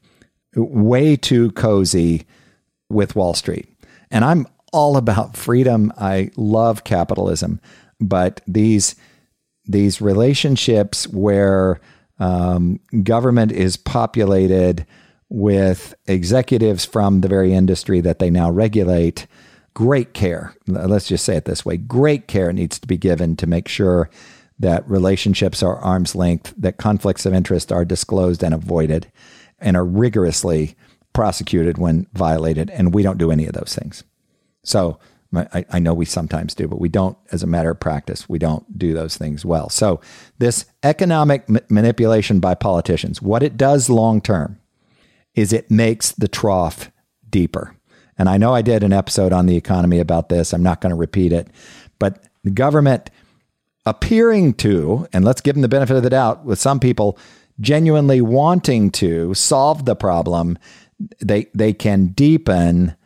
[0.54, 2.26] way too cozy
[2.88, 3.68] with Wall Street.
[4.10, 5.92] And I'm all about freedom.
[5.96, 7.60] I love capitalism,
[8.00, 8.94] but these
[9.68, 11.80] these relationships where
[12.20, 14.86] um, government is populated
[15.28, 19.26] with executives from the very industry that they now regulate.
[19.74, 23.46] Great care, let's just say it this way great care needs to be given to
[23.46, 24.08] make sure
[24.58, 29.10] that relationships are arm's length, that conflicts of interest are disclosed and avoided,
[29.58, 30.76] and are rigorously
[31.12, 32.70] prosecuted when violated.
[32.70, 34.04] And we don't do any of those things.
[34.64, 34.98] So
[35.34, 38.38] I, I, know we sometimes do, but we don't, as a matter of practice, we
[38.38, 39.68] don't do those things well.
[39.68, 40.00] So,
[40.38, 44.60] this economic ma- manipulation by politicians, what it does long term
[45.34, 46.90] is it makes the trough
[47.28, 47.76] deeper.
[48.18, 50.54] And I know I did an episode on the economy about this.
[50.54, 51.48] I'm not going to repeat it,
[51.98, 53.10] but the government
[53.86, 57.18] appearing to, and let's give them the benefit of the doubt, with some people
[57.60, 60.58] genuinely wanting to solve the problem,
[61.20, 62.96] they they can deepen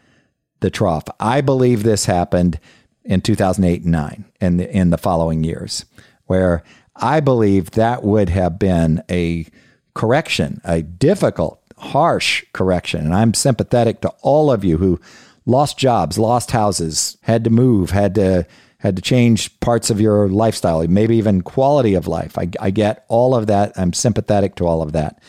[0.61, 1.05] the trough.
[1.21, 2.59] I believe this happened
[3.05, 5.85] in 2008 and 9 and in the following years,
[6.27, 6.62] where
[6.97, 9.47] I believe that would have been a
[9.95, 13.05] correction, a difficult, harsh correction.
[13.05, 15.01] And I'm sympathetic to all of you who
[15.47, 18.47] lost jobs, lost houses, had to move, had to
[18.81, 22.38] had to change parts of your lifestyle, maybe even quality of life.
[22.38, 23.73] I, I get all of that.
[23.77, 25.23] I'm sympathetic to all of that.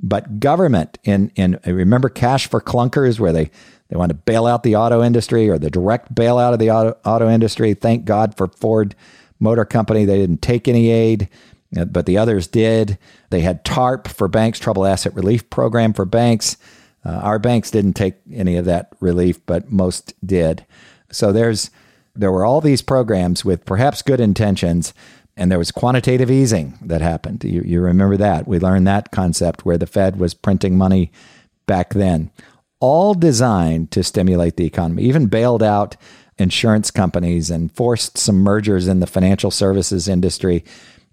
[0.00, 3.50] But government in in remember cash for clunkers where they
[3.88, 6.96] they want to bail out the auto industry or the direct bailout of the auto,
[7.04, 7.74] auto industry.
[7.74, 8.94] Thank God for Ford
[9.40, 10.04] Motor Company.
[10.04, 11.28] They didn't take any aid,
[11.76, 12.98] uh, but the others did.
[13.30, 16.56] They had TARP for banks, Troubled Asset Relief Program for banks.
[17.04, 20.66] Uh, our banks didn't take any of that relief, but most did.
[21.10, 21.70] So there's
[22.18, 24.92] there were all these programs with perhaps good intentions,
[25.36, 27.44] and there was quantitative easing that happened.
[27.44, 28.46] You, you remember that?
[28.46, 31.12] We learned that concept where the Fed was printing money
[31.66, 32.30] back then
[32.80, 35.96] all designed to stimulate the economy, even bailed out
[36.38, 40.64] insurance companies and forced some mergers in the financial services industry.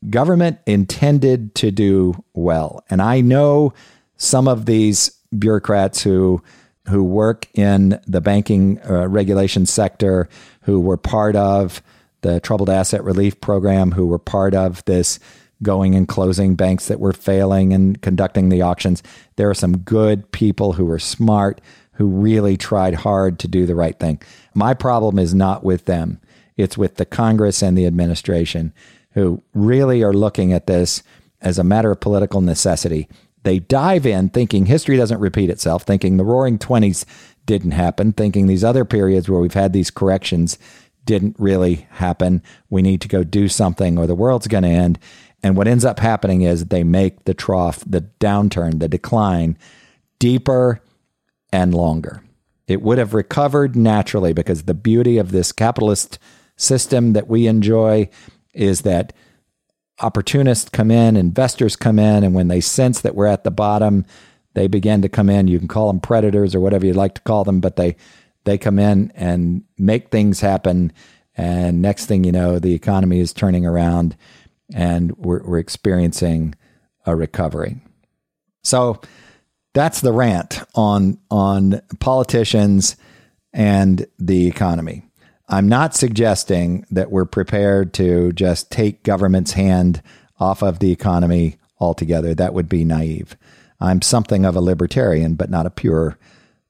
[0.10, 2.84] Government intended to do well.
[2.90, 3.74] And I know
[4.18, 6.42] some of these bureaucrats who
[6.88, 10.30] who work in the banking uh, regulation sector,
[10.66, 11.82] who were part of
[12.22, 15.20] the troubled asset relief program, who were part of this
[15.64, 19.02] going and closing banks that were failing and conducting the auctions.
[19.36, 21.62] There are some good people who were smart,
[21.94, 24.22] who really tried hard to do the right thing.
[24.54, 26.20] My problem is not with them,
[26.58, 28.74] it's with the Congress and the administration
[29.12, 31.04] who really are looking at this
[31.42, 33.08] as a matter of political necessity.
[33.44, 37.06] They dive in thinking history doesn't repeat itself, thinking the roaring 20s
[37.46, 40.58] didn't happen, thinking these other periods where we've had these corrections
[41.06, 42.42] didn't really happen.
[42.70, 45.00] We need to go do something or the world's going to end.
[45.44, 49.58] And what ends up happening is they make the trough, the downturn, the decline
[50.18, 50.82] deeper
[51.52, 52.24] and longer.
[52.68, 56.18] It would have recovered naturally because the beauty of this capitalist
[56.58, 58.10] system that we enjoy
[58.54, 59.14] is that
[60.02, 64.06] opportunists come in, investors come in, and when they sense that we're at the bottom,
[64.56, 65.48] they begin to come in.
[65.48, 67.96] You can call them predators or whatever you'd like to call them, but they
[68.46, 70.92] they come in and make things happen.
[71.36, 74.16] And next thing you know, the economy is turning around
[74.74, 76.56] and we're, we're experiencing
[77.06, 77.78] a recovery.
[78.64, 79.02] So
[79.74, 82.96] that's the rant on on politicians
[83.54, 85.04] and the economy.
[85.48, 90.02] I'm not suggesting that we're prepared to just take government's hand
[90.40, 92.34] off of the economy altogether.
[92.34, 93.38] That would be naive.
[93.80, 96.18] I'm something of a libertarian, but not a pure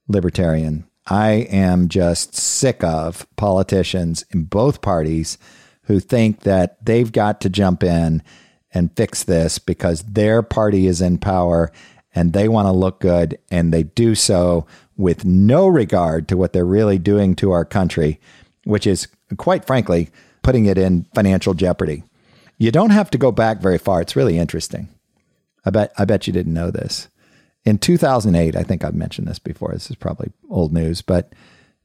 [0.08, 0.86] libertarian.
[1.08, 5.38] I am just sick of politicians in both parties
[5.84, 8.24] who think that they've got to jump in
[8.74, 11.72] and fix this because their party is in power
[12.14, 14.66] and they want to look good and they do so
[14.98, 18.20] with no regard to what they're really doing to our country,
[18.64, 20.10] which is quite frankly
[20.42, 22.04] putting it in financial jeopardy.
[22.58, 24.02] You don't have to go back very far.
[24.02, 24.88] It's really interesting.
[25.66, 27.10] I bet I bet you didn't know this.
[27.64, 29.72] In 2008, I think I've mentioned this before.
[29.74, 31.34] This is probably old news, but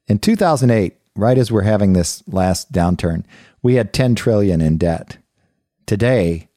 [0.07, 3.24] in 2008, right as we're having this last downturn,
[3.62, 5.16] we had 10 trillion in debt.
[5.87, 6.49] Today,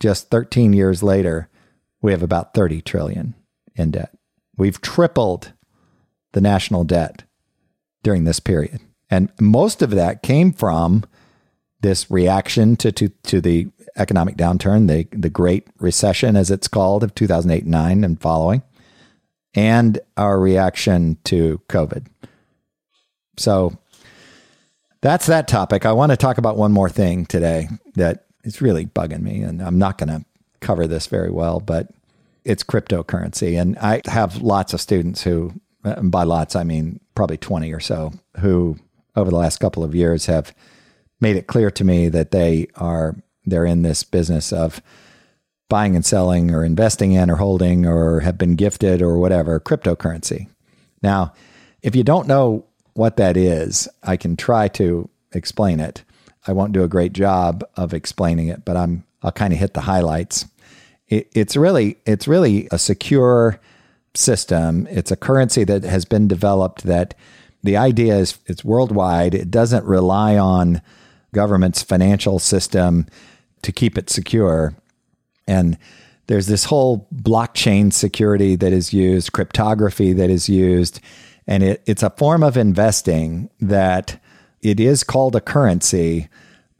[0.00, 1.48] just 13 years later,
[2.00, 3.34] we have about 30 trillion
[3.74, 4.16] in debt.
[4.56, 5.52] We've tripled
[6.32, 7.24] the national debt
[8.02, 8.80] during this period.
[9.10, 11.04] And most of that came from
[11.80, 17.04] this reaction to, to, to the economic downturn, the, the Great Recession, as it's called,
[17.04, 18.62] of 2008 9 and following,
[19.54, 22.06] and our reaction to COVID.
[23.36, 23.76] So
[25.00, 25.86] that's that topic.
[25.86, 29.62] I want to talk about one more thing today that is really bugging me, and
[29.62, 30.24] I'm not going to
[30.60, 31.88] cover this very well, but
[32.44, 33.60] it's cryptocurrency.
[33.60, 38.12] And I have lots of students who, by lots, I mean probably 20 or so,
[38.40, 38.78] who
[39.16, 40.54] over the last couple of years have
[41.20, 43.16] made it clear to me that they are
[43.46, 44.80] they're in this business of
[45.68, 50.48] buying and selling or investing in or holding or have been gifted or whatever cryptocurrency.
[51.02, 51.32] Now,
[51.82, 52.64] if you don't know
[52.94, 56.02] what that is, I can try to explain it.
[56.46, 59.72] I won't do a great job of explaining it, but I'm I'll kind of hit
[59.72, 60.44] the highlights.
[61.08, 63.58] It, it's really it's really a secure
[64.14, 64.86] system.
[64.90, 67.14] It's a currency that has been developed that
[67.62, 69.34] the idea is it's worldwide.
[69.34, 70.82] It doesn't rely on
[71.32, 73.06] government's financial system
[73.64, 74.74] to keep it secure.
[75.46, 75.76] And
[76.26, 81.00] there's this whole blockchain security that is used, cryptography that is used,
[81.46, 84.18] and it, it's a form of investing that
[84.62, 86.28] it is called a currency,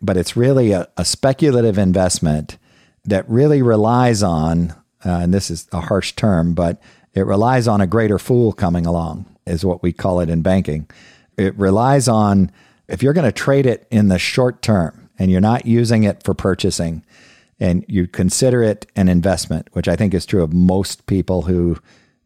[0.01, 2.57] but it's really a, a speculative investment
[3.05, 4.71] that really relies on,
[5.05, 6.81] uh, and this is a harsh term, but
[7.13, 10.89] it relies on a greater fool coming along, is what we call it in banking.
[11.37, 12.51] It relies on,
[12.89, 16.23] if you're going to trade it in the short term and you're not using it
[16.23, 17.05] for purchasing,
[17.61, 21.79] and you consider it an investment, which I think is true of most people who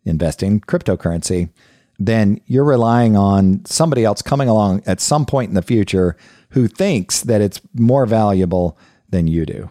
[0.04, 1.50] invest in cryptocurrency,
[1.98, 6.16] then you're relying on somebody else coming along at some point in the future
[6.50, 8.78] who thinks that it's more valuable
[9.10, 9.70] than you do.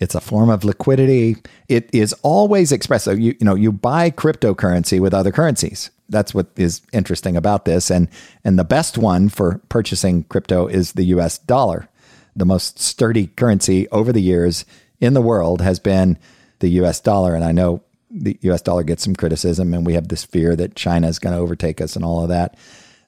[0.00, 1.36] It's a form of liquidity.
[1.68, 3.04] It is always expressed.
[3.04, 5.90] So you, you know, you buy cryptocurrency with other currencies.
[6.08, 7.90] That's what is interesting about this.
[7.90, 8.08] And
[8.42, 11.89] and the best one for purchasing crypto is the US dollar.
[12.40, 14.64] The most sturdy currency over the years
[14.98, 16.16] in the world has been
[16.60, 17.34] the US dollar.
[17.34, 20.74] And I know the US dollar gets some criticism and we have this fear that
[20.74, 22.56] China is going to overtake us and all of that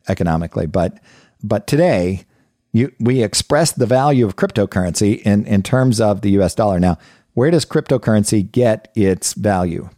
[0.06, 0.66] economically.
[0.66, 0.98] But
[1.42, 2.26] but today
[2.72, 6.78] you, we express the value of cryptocurrency in, in terms of the US dollar.
[6.78, 6.98] Now,
[7.32, 9.88] where does cryptocurrency get its value?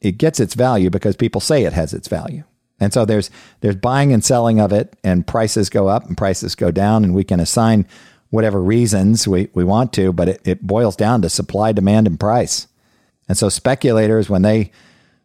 [0.00, 2.42] It gets its value because people say it has its value.
[2.80, 3.30] And so there's
[3.60, 7.14] there's buying and selling of it and prices go up and prices go down and
[7.14, 7.86] we can assign
[8.30, 12.18] whatever reasons we, we want to, but it, it boils down to supply, demand, and
[12.18, 12.66] price.
[13.28, 14.72] And so speculators, when they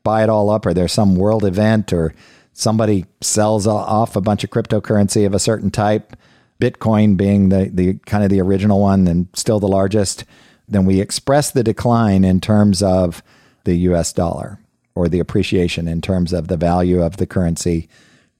[0.03, 2.13] buy it all up, or there's some world event, or
[2.53, 6.15] somebody sells off a bunch of cryptocurrency of a certain type,
[6.59, 10.23] Bitcoin being the, the kind of the original one and still the largest,
[10.67, 13.21] then we express the decline in terms of
[13.65, 14.59] the US dollar
[14.95, 17.89] or the appreciation in terms of the value of the currency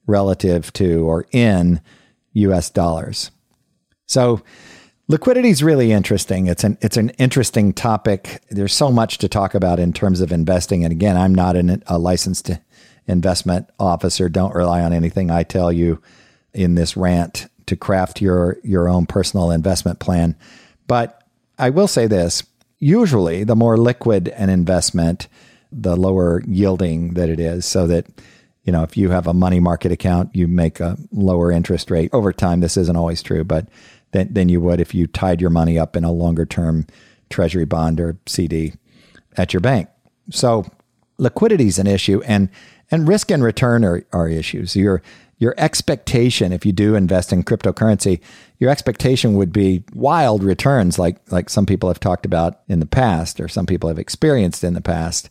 [0.08, 1.82] relative to or in
[2.34, 3.32] US dollars.
[4.08, 4.42] So
[5.08, 6.48] Liquidity is really interesting.
[6.48, 8.42] It's an it's an interesting topic.
[8.50, 10.84] There's so much to talk about in terms of investing.
[10.84, 12.50] And again, I'm not an, a licensed
[13.06, 14.30] investment officer.
[14.30, 16.02] Don't rely on anything I tell you
[16.54, 20.36] in this rant to craft your your own personal investment plan.
[20.88, 21.22] But
[21.60, 22.42] I will say this:
[22.80, 25.28] usually, the more liquid an investment,
[25.72, 27.68] the lower yielding that it is.
[27.68, 28.08] So that
[28.64, 32.10] you know, if you have a money market account, you make a lower interest rate
[32.12, 32.62] over time.
[32.62, 33.68] This isn't always true, but
[34.16, 36.88] than, than you would if you tied your money up in a longer term
[37.30, 38.74] treasury bond or CD
[39.38, 39.90] at your bank.
[40.32, 40.66] So
[41.18, 42.50] liquidity is an issue and
[42.92, 44.76] and risk and return are, are issues.
[44.76, 45.02] Your
[45.38, 48.22] your expectation if you do invest in cryptocurrency,
[48.58, 52.86] your expectation would be wild returns like like some people have talked about in the
[52.86, 55.30] past or some people have experienced in the past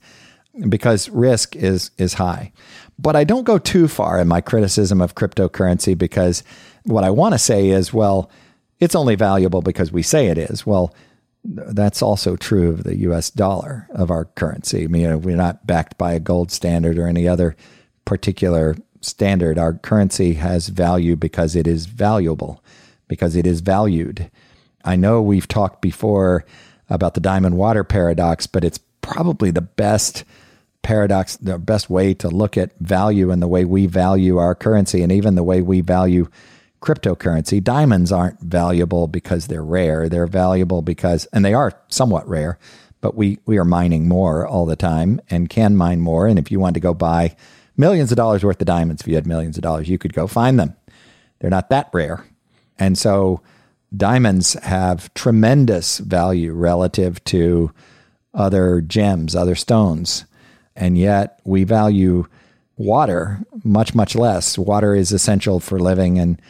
[0.69, 2.53] because risk is is high.
[2.99, 6.45] But I don't go too far in my criticism of cryptocurrency because
[6.85, 8.31] what I want to say is well,
[8.81, 10.67] it's only valuable because we say it is.
[10.67, 10.95] Well,
[11.45, 14.85] that's also true of the US dollar, of our currency.
[14.85, 17.55] I mean, we're not backed by a gold standard or any other
[18.05, 19.59] particular standard.
[19.59, 22.65] Our currency has value because it is valuable,
[23.09, 24.31] because it is valued.
[24.85, 26.45] I know we've talked before
[26.89, 30.25] about the diamond water paradox, but it's probably the best
[30.83, 35.03] paradox, the best way to look at value and the way we value our currency
[35.03, 36.29] and even the way we value
[36.85, 37.65] cryptocurrency.
[37.65, 40.09] Diamonds aren't valuable because they're rare.
[40.09, 42.59] They're valuable because, and they are somewhat rare,
[43.01, 46.29] but we, we are mining more all the time and can mine more.
[46.29, 47.37] And if you wanted to go buy
[47.77, 50.27] millions of dollars worth of diamonds, if you had millions of dollars, you could go
[50.27, 50.77] find them.
[51.39, 52.25] They're not that rare.
[52.79, 53.41] And so
[53.97, 57.73] diamonds have tremendous value relative to
[58.35, 60.27] other gems, other stones.
[60.77, 62.27] And yet we value
[62.77, 64.59] water much, much less.
[64.59, 66.41] Water is essential for living and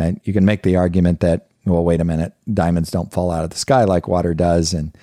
[0.00, 3.44] and you can make the argument that well, wait a minute, diamonds don't fall out
[3.44, 4.72] of the sky like water does.
[4.72, 4.96] And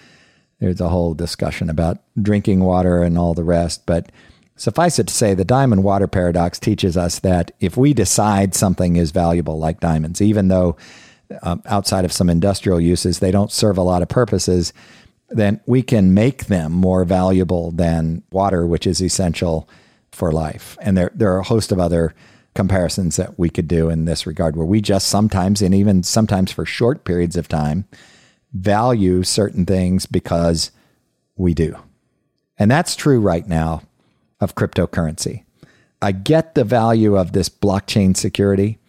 [0.59, 3.85] there's a whole discussion about drinking water and all the rest.
[3.85, 4.11] But
[4.55, 8.95] suffice it to say, the diamond water paradox teaches us that if we decide something
[8.95, 10.75] is valuable, like diamonds, even though
[11.43, 14.73] um, outside of some industrial uses, they don't serve a lot of purposes,
[15.29, 19.69] then we can make them more valuable than water, which is essential
[20.11, 20.77] for life.
[20.81, 22.15] And there, there are a host of other
[22.57, 26.51] comparisons that we could do in this regard where we just sometimes, and even sometimes
[26.51, 27.85] for short periods of time,
[28.51, 30.71] value certain things because
[31.35, 31.77] we do.
[32.57, 33.83] And that's true right now
[34.41, 35.43] of cryptocurrency.
[36.01, 38.79] I get the value of this blockchain security.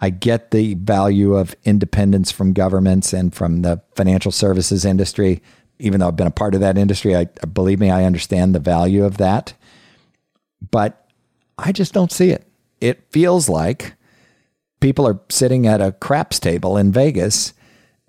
[0.00, 5.42] I get the value of independence from governments and from the financial services industry.
[5.78, 8.58] Even though I've been a part of that industry, I believe me, I understand the
[8.58, 9.52] value of that.
[10.70, 11.10] But
[11.58, 12.47] I just don't see it.
[12.80, 13.94] It feels like
[14.80, 17.52] people are sitting at a craps table in Vegas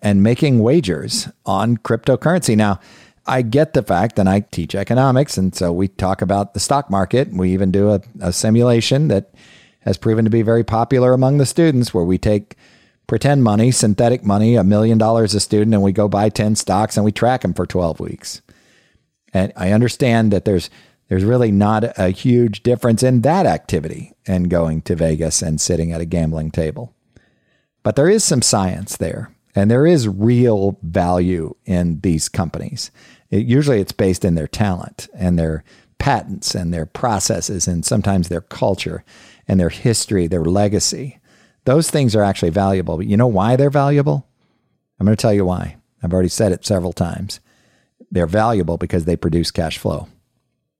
[0.01, 2.55] and making wagers on cryptocurrency.
[2.55, 2.79] Now,
[3.25, 6.89] I get the fact, and I teach economics, and so we talk about the stock
[6.89, 7.31] market.
[7.31, 9.33] We even do a, a simulation that
[9.81, 12.55] has proven to be very popular among the students, where we take
[13.05, 16.95] pretend money, synthetic money, a million dollars a student, and we go buy 10 stocks
[16.95, 18.41] and we track them for 12 weeks.
[19.33, 20.69] And I understand that there's
[21.09, 25.91] there's really not a huge difference in that activity and going to Vegas and sitting
[25.91, 26.95] at a gambling table.
[27.83, 29.33] But there is some science there.
[29.55, 32.91] And there is real value in these companies.
[33.31, 35.63] It, usually it's based in their talent and their
[35.97, 39.03] patents and their processes and sometimes their culture
[39.47, 41.19] and their history, their legacy.
[41.65, 42.97] Those things are actually valuable.
[42.97, 44.27] But you know why they're valuable?
[44.99, 45.77] I'm going to tell you why.
[46.03, 47.39] I've already said it several times.
[48.11, 50.07] They're valuable because they produce cash flow.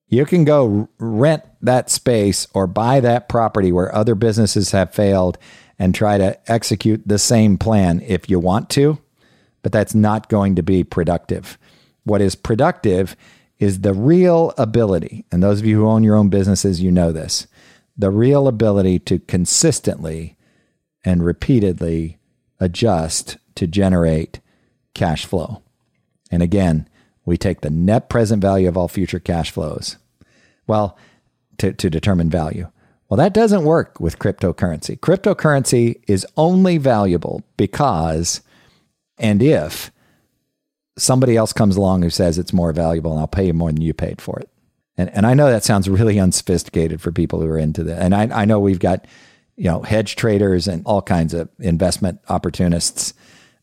[0.10, 5.38] You can go rent that space or buy that property where other businesses have failed
[5.78, 8.98] and try to execute the same plan if you want to,
[9.62, 11.58] but that's not going to be productive.
[12.04, 13.16] What is productive
[13.60, 17.12] is the real ability, and those of you who own your own businesses, you know
[17.12, 17.48] this
[17.98, 20.38] the real ability to consistently
[21.04, 22.18] and repeatedly
[22.58, 24.40] adjust to generate
[24.94, 25.62] cash flow.
[26.32, 26.88] And again,
[27.30, 29.98] we take the net present value of all future cash flows.
[30.68, 30.98] Well,
[31.60, 32.70] to, to determine value.
[33.08, 35.00] Well, that doesn't work with cryptocurrency.
[35.00, 38.42] Cryptocurrency is only valuable because
[39.18, 39.92] and if
[40.98, 43.82] somebody else comes along who says it's more valuable and I'll pay you more than
[43.82, 44.50] you paid for it.
[44.98, 48.02] And, and I know that sounds really unsophisticated for people who are into that.
[48.02, 49.06] And I, I know we've got,
[49.56, 53.14] you know, hedge traders and all kinds of investment opportunists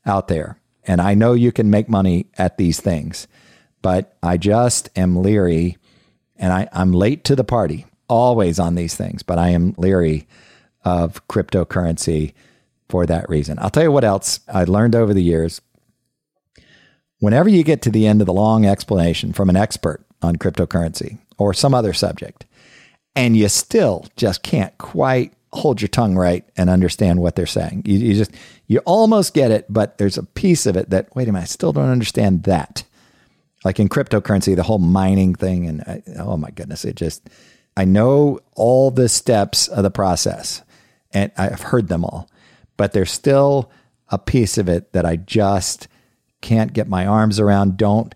[0.05, 0.59] out there.
[0.87, 3.27] And I know you can make money at these things,
[3.87, 5.77] but I just am leery
[6.35, 10.27] and I, I'm late to the party always on these things, but I am leery
[10.85, 12.33] of cryptocurrency
[12.89, 13.61] for that reason.
[13.61, 15.61] I'll tell you what else I learned over the years.
[17.21, 21.19] Whenever you get to the end of the long explanation from an expert on cryptocurrency
[21.39, 22.45] or some other subject,
[23.15, 27.83] and you still just can't quite hold your tongue right and understand what they're saying.
[27.85, 28.33] You, you, just,
[28.67, 31.47] you almost get it, but there's a piece of it that, wait a minute, I
[31.47, 32.83] still don't understand that.
[33.67, 37.29] Like in cryptocurrency, the whole mining thing, and I, oh my goodness, it just,
[37.77, 40.63] I know all the steps of the process
[41.11, 42.31] and I've heard them all,
[42.77, 43.73] but there's still
[44.09, 45.89] a piece of it that I just
[46.43, 48.15] can't get my arms around, don't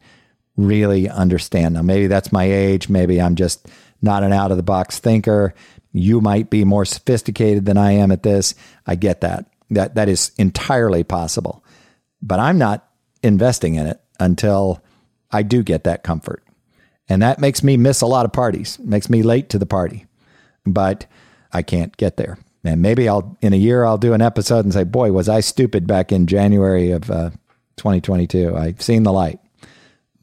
[0.56, 1.74] really understand.
[1.74, 2.88] Now, maybe that's my age.
[2.88, 3.66] Maybe I'm just
[4.00, 5.52] not an out of the box thinker.
[5.90, 8.54] You might be more sophisticated than I am at this.
[8.86, 9.46] I get that.
[9.70, 11.64] That that is entirely possible.
[12.22, 12.88] But I'm not
[13.20, 14.80] investing in it until
[15.32, 16.42] I do get that comfort.
[17.08, 20.06] And that makes me miss a lot of parties, makes me late to the party.
[20.64, 21.06] But
[21.52, 22.38] I can't get there.
[22.62, 25.40] And maybe I'll, in a year, I'll do an episode and say, boy, was I
[25.40, 27.30] stupid back in January of uh,
[27.76, 28.56] 2022.
[28.56, 29.40] I've seen the light.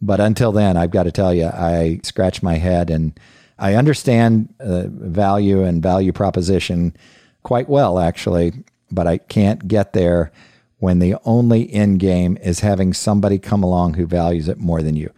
[0.01, 3.19] But until then, I've got to tell you, I scratch my head and
[3.57, 6.95] I understand uh, value and value proposition
[7.41, 8.53] quite well, actually,
[8.91, 10.31] but I can't get there
[10.79, 14.95] when the only end game is having somebody come along who values it more than
[14.95, 15.11] you.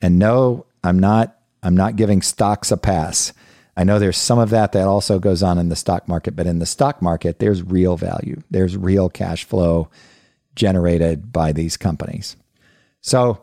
[0.00, 3.32] And no, I'm not I'm not giving stocks a pass.
[3.76, 6.46] I know there's some of that that also goes on in the stock market, but
[6.46, 8.42] in the stock market, there's real value.
[8.50, 9.88] There's real cash flow
[10.54, 12.36] generated by these companies.
[13.00, 13.40] So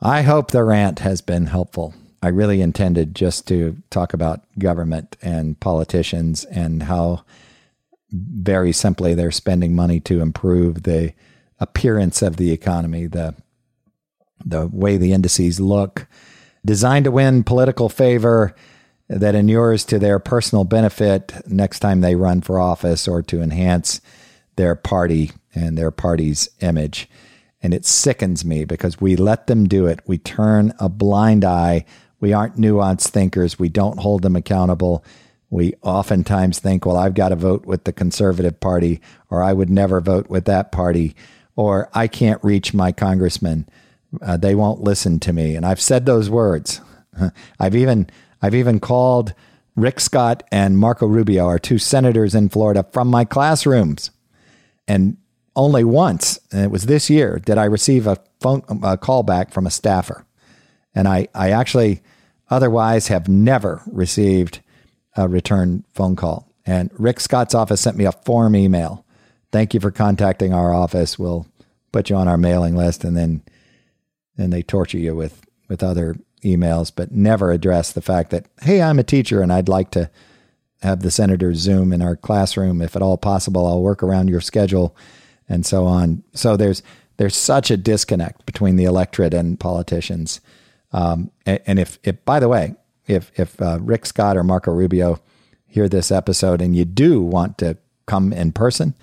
[0.00, 1.94] I hope the rant has been helpful.
[2.22, 7.24] I really intended just to talk about government and politicians and how
[8.12, 11.12] very simply they're spending money to improve the
[11.58, 13.34] appearance of the economy, the
[14.44, 16.08] the way the indices look,
[16.64, 18.54] designed to win political favor
[19.08, 24.00] that inures to their personal benefit next time they run for office or to enhance
[24.56, 27.08] their party and their party's image.
[27.62, 30.00] And it sickens me because we let them do it.
[30.06, 31.84] We turn a blind eye.
[32.20, 33.58] We aren't nuanced thinkers.
[33.58, 35.04] We don't hold them accountable.
[35.52, 39.68] We oftentimes think, well, I've got to vote with the conservative party, or I would
[39.68, 41.14] never vote with that party,
[41.56, 43.68] or I can't reach my congressman.
[44.22, 45.54] Uh, they won't listen to me.
[45.54, 46.80] And I've said those words.
[47.60, 48.08] I've even
[48.40, 49.34] I've even called
[49.76, 54.10] Rick Scott and Marco Rubio, our two senators in Florida, from my classrooms.
[54.88, 55.18] And
[55.54, 59.52] only once, and it was this year, did I receive a phone a call back
[59.52, 60.24] from a staffer.
[60.94, 62.00] And I, I actually
[62.48, 64.60] otherwise have never received
[65.16, 66.48] a return phone call.
[66.64, 69.04] And Rick Scott's office sent me a form email.
[69.50, 71.18] Thank you for contacting our office.
[71.18, 71.46] We'll
[71.90, 73.42] put you on our mailing list and then
[74.36, 78.82] then they torture you with with other emails, but never address the fact that, hey,
[78.82, 80.10] I'm a teacher and I'd like to
[80.82, 83.66] have the senator Zoom in our classroom if at all possible.
[83.66, 84.96] I'll work around your schedule
[85.48, 86.24] and so on.
[86.32, 86.82] So there's
[87.18, 90.40] there's such a disconnect between the electorate and politicians.
[90.92, 92.74] Um, and, and, if, if, by the way,
[93.06, 95.20] if if uh, Rick Scott or Marco Rubio
[95.66, 98.94] hear this episode and you do want to come in person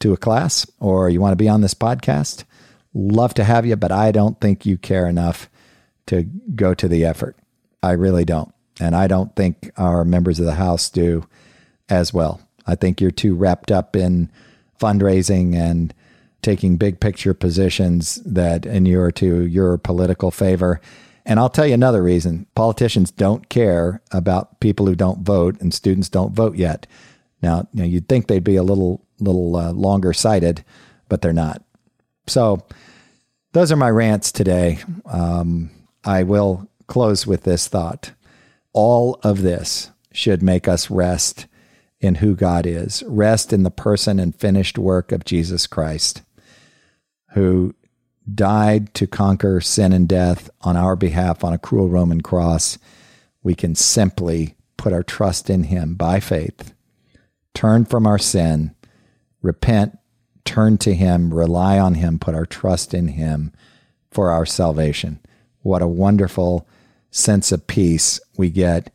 [0.00, 2.44] to a class or you want to be on this podcast,
[2.94, 3.76] love to have you.
[3.76, 5.48] But I don't think you care enough
[6.06, 6.22] to
[6.54, 7.36] go to the effort.
[7.82, 11.26] I really don't, and I don't think our members of the House do
[11.88, 12.40] as well.
[12.66, 14.30] I think you're too wrapped up in
[14.80, 15.94] fundraising and
[16.42, 20.80] taking big picture positions that inure to your political favor.
[21.28, 25.74] And I'll tell you another reason politicians don't care about people who don't vote and
[25.74, 26.86] students don't vote yet.
[27.42, 30.64] Now, you you'd think they'd be a little, little uh, longer sighted,
[31.10, 31.62] but they're not.
[32.26, 32.66] So,
[33.52, 34.78] those are my rants today.
[35.04, 35.70] Um,
[36.04, 38.12] I will close with this thought.
[38.72, 41.46] All of this should make us rest
[42.00, 46.22] in who God is, rest in the person and finished work of Jesus Christ,
[47.32, 47.74] who
[48.34, 52.78] died to conquer sin and death on our behalf on a cruel Roman cross.
[53.42, 56.74] We can simply put our trust in him by faith,
[57.54, 58.74] turn from our sin,
[59.42, 59.98] repent,
[60.44, 63.52] turn to him, rely on him, put our trust in him
[64.10, 65.20] for our salvation.
[65.60, 66.68] What a wonderful
[67.10, 68.92] sense of peace we get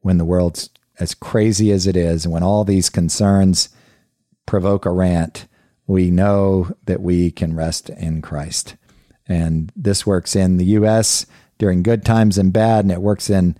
[0.00, 0.70] when the world's
[1.00, 3.68] as crazy as it is, and when all these concerns
[4.46, 5.46] provoke a rant,
[5.86, 8.76] we know that we can rest in Christ.
[9.26, 11.26] And this works in the U.S.
[11.58, 13.56] during good times and bad, and it works in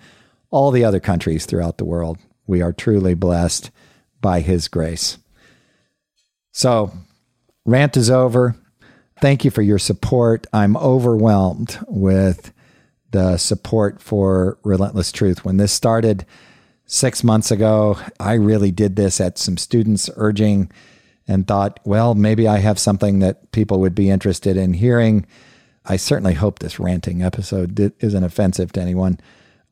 [0.51, 2.19] all the other countries throughout the world.
[2.47, 3.71] We are truly blessed
[4.21, 5.19] by His grace.
[6.53, 6.93] So,
[7.65, 8.57] rant is over.
[9.21, 10.47] Thank you for your support.
[10.53, 12.53] I'm overwhelmed with
[13.11, 15.45] the support for Relentless Truth.
[15.45, 16.27] When this started,
[16.87, 17.99] six months ago.
[18.21, 20.71] I really did this at some students' urging
[21.27, 25.27] and thought, well, maybe I have something that people would be interested in hearing.
[25.85, 29.19] I certainly hope this ranting episode isn't offensive to anyone.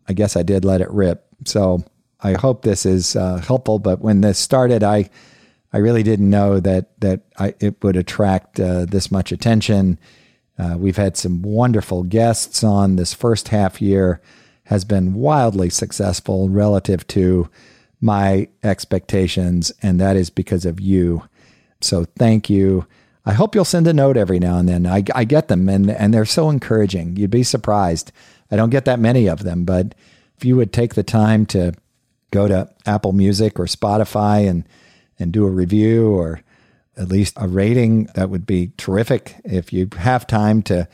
[0.09, 1.27] I guess I did let it rip.
[1.45, 1.85] So
[2.21, 3.79] I hope this is uh, helpful.
[3.79, 5.11] But when this started, I
[5.73, 9.99] I really didn't know that that I, it would attract uh, this much attention.
[10.59, 14.21] Uh, we've had some wonderful guests on this first half year
[14.65, 17.49] has been wildly successful relative to
[18.01, 21.23] my expectations, and that is because of you.
[21.85, 22.87] So thank you.
[23.25, 24.87] I hope you'll send a note every now and then.
[24.87, 27.17] I, I get them, and, and they're so encouraging.
[27.17, 28.11] You'd be surprised.
[28.51, 29.95] I don't get that many of them, but
[30.37, 31.73] if you would take the time to
[32.31, 34.65] go to Apple Music or Spotify and
[35.19, 36.43] and do a review or
[36.97, 39.37] at least a rating, that would be terrific.
[39.45, 40.89] If you have time to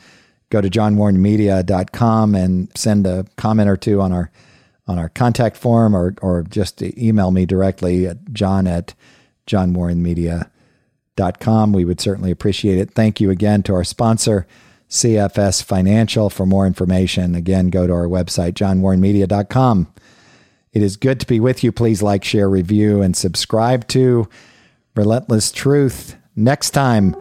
[0.49, 4.31] go to johnwarrenmedia.com and send a comment or two on our
[4.87, 8.93] on our contact form or or just email me directly at john at
[9.47, 10.49] johnwarrenmedia.com.
[11.73, 12.91] We would certainly appreciate it.
[12.91, 14.47] Thank you again to our sponsor,
[14.89, 16.29] CFS Financial.
[16.29, 19.93] For more information, again, go to our website, johnwarrenmedia.com.
[20.71, 21.71] It is good to be with you.
[21.71, 24.29] Please like, share, review, and subscribe to
[24.95, 26.15] Relentless Truth.
[26.35, 27.15] Next time,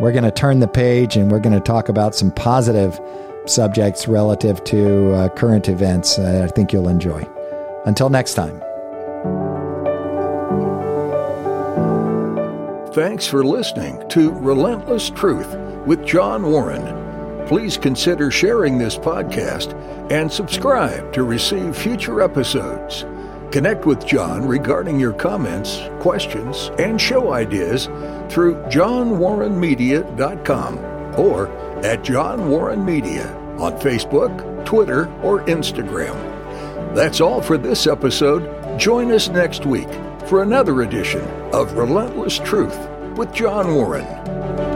[0.00, 2.98] we're going to turn the page and we're going to talk about some positive
[3.46, 7.26] subjects relative to uh, current events I think you'll enjoy.
[7.84, 8.65] Until next time.
[12.96, 15.54] Thanks for listening to Relentless Truth
[15.86, 17.46] with John Warren.
[17.46, 19.74] Please consider sharing this podcast
[20.10, 23.04] and subscribe to receive future episodes.
[23.52, 27.84] Connect with John regarding your comments, questions, and show ideas
[28.30, 30.78] through johnwarrenmedia.com
[31.20, 31.48] or
[31.84, 36.14] at John Warren Media on Facebook, Twitter, or Instagram.
[36.94, 38.78] That's all for this episode.
[38.78, 39.90] Join us next week
[40.28, 41.22] for another edition
[41.52, 42.76] of Relentless Truth
[43.16, 44.75] with John Warren.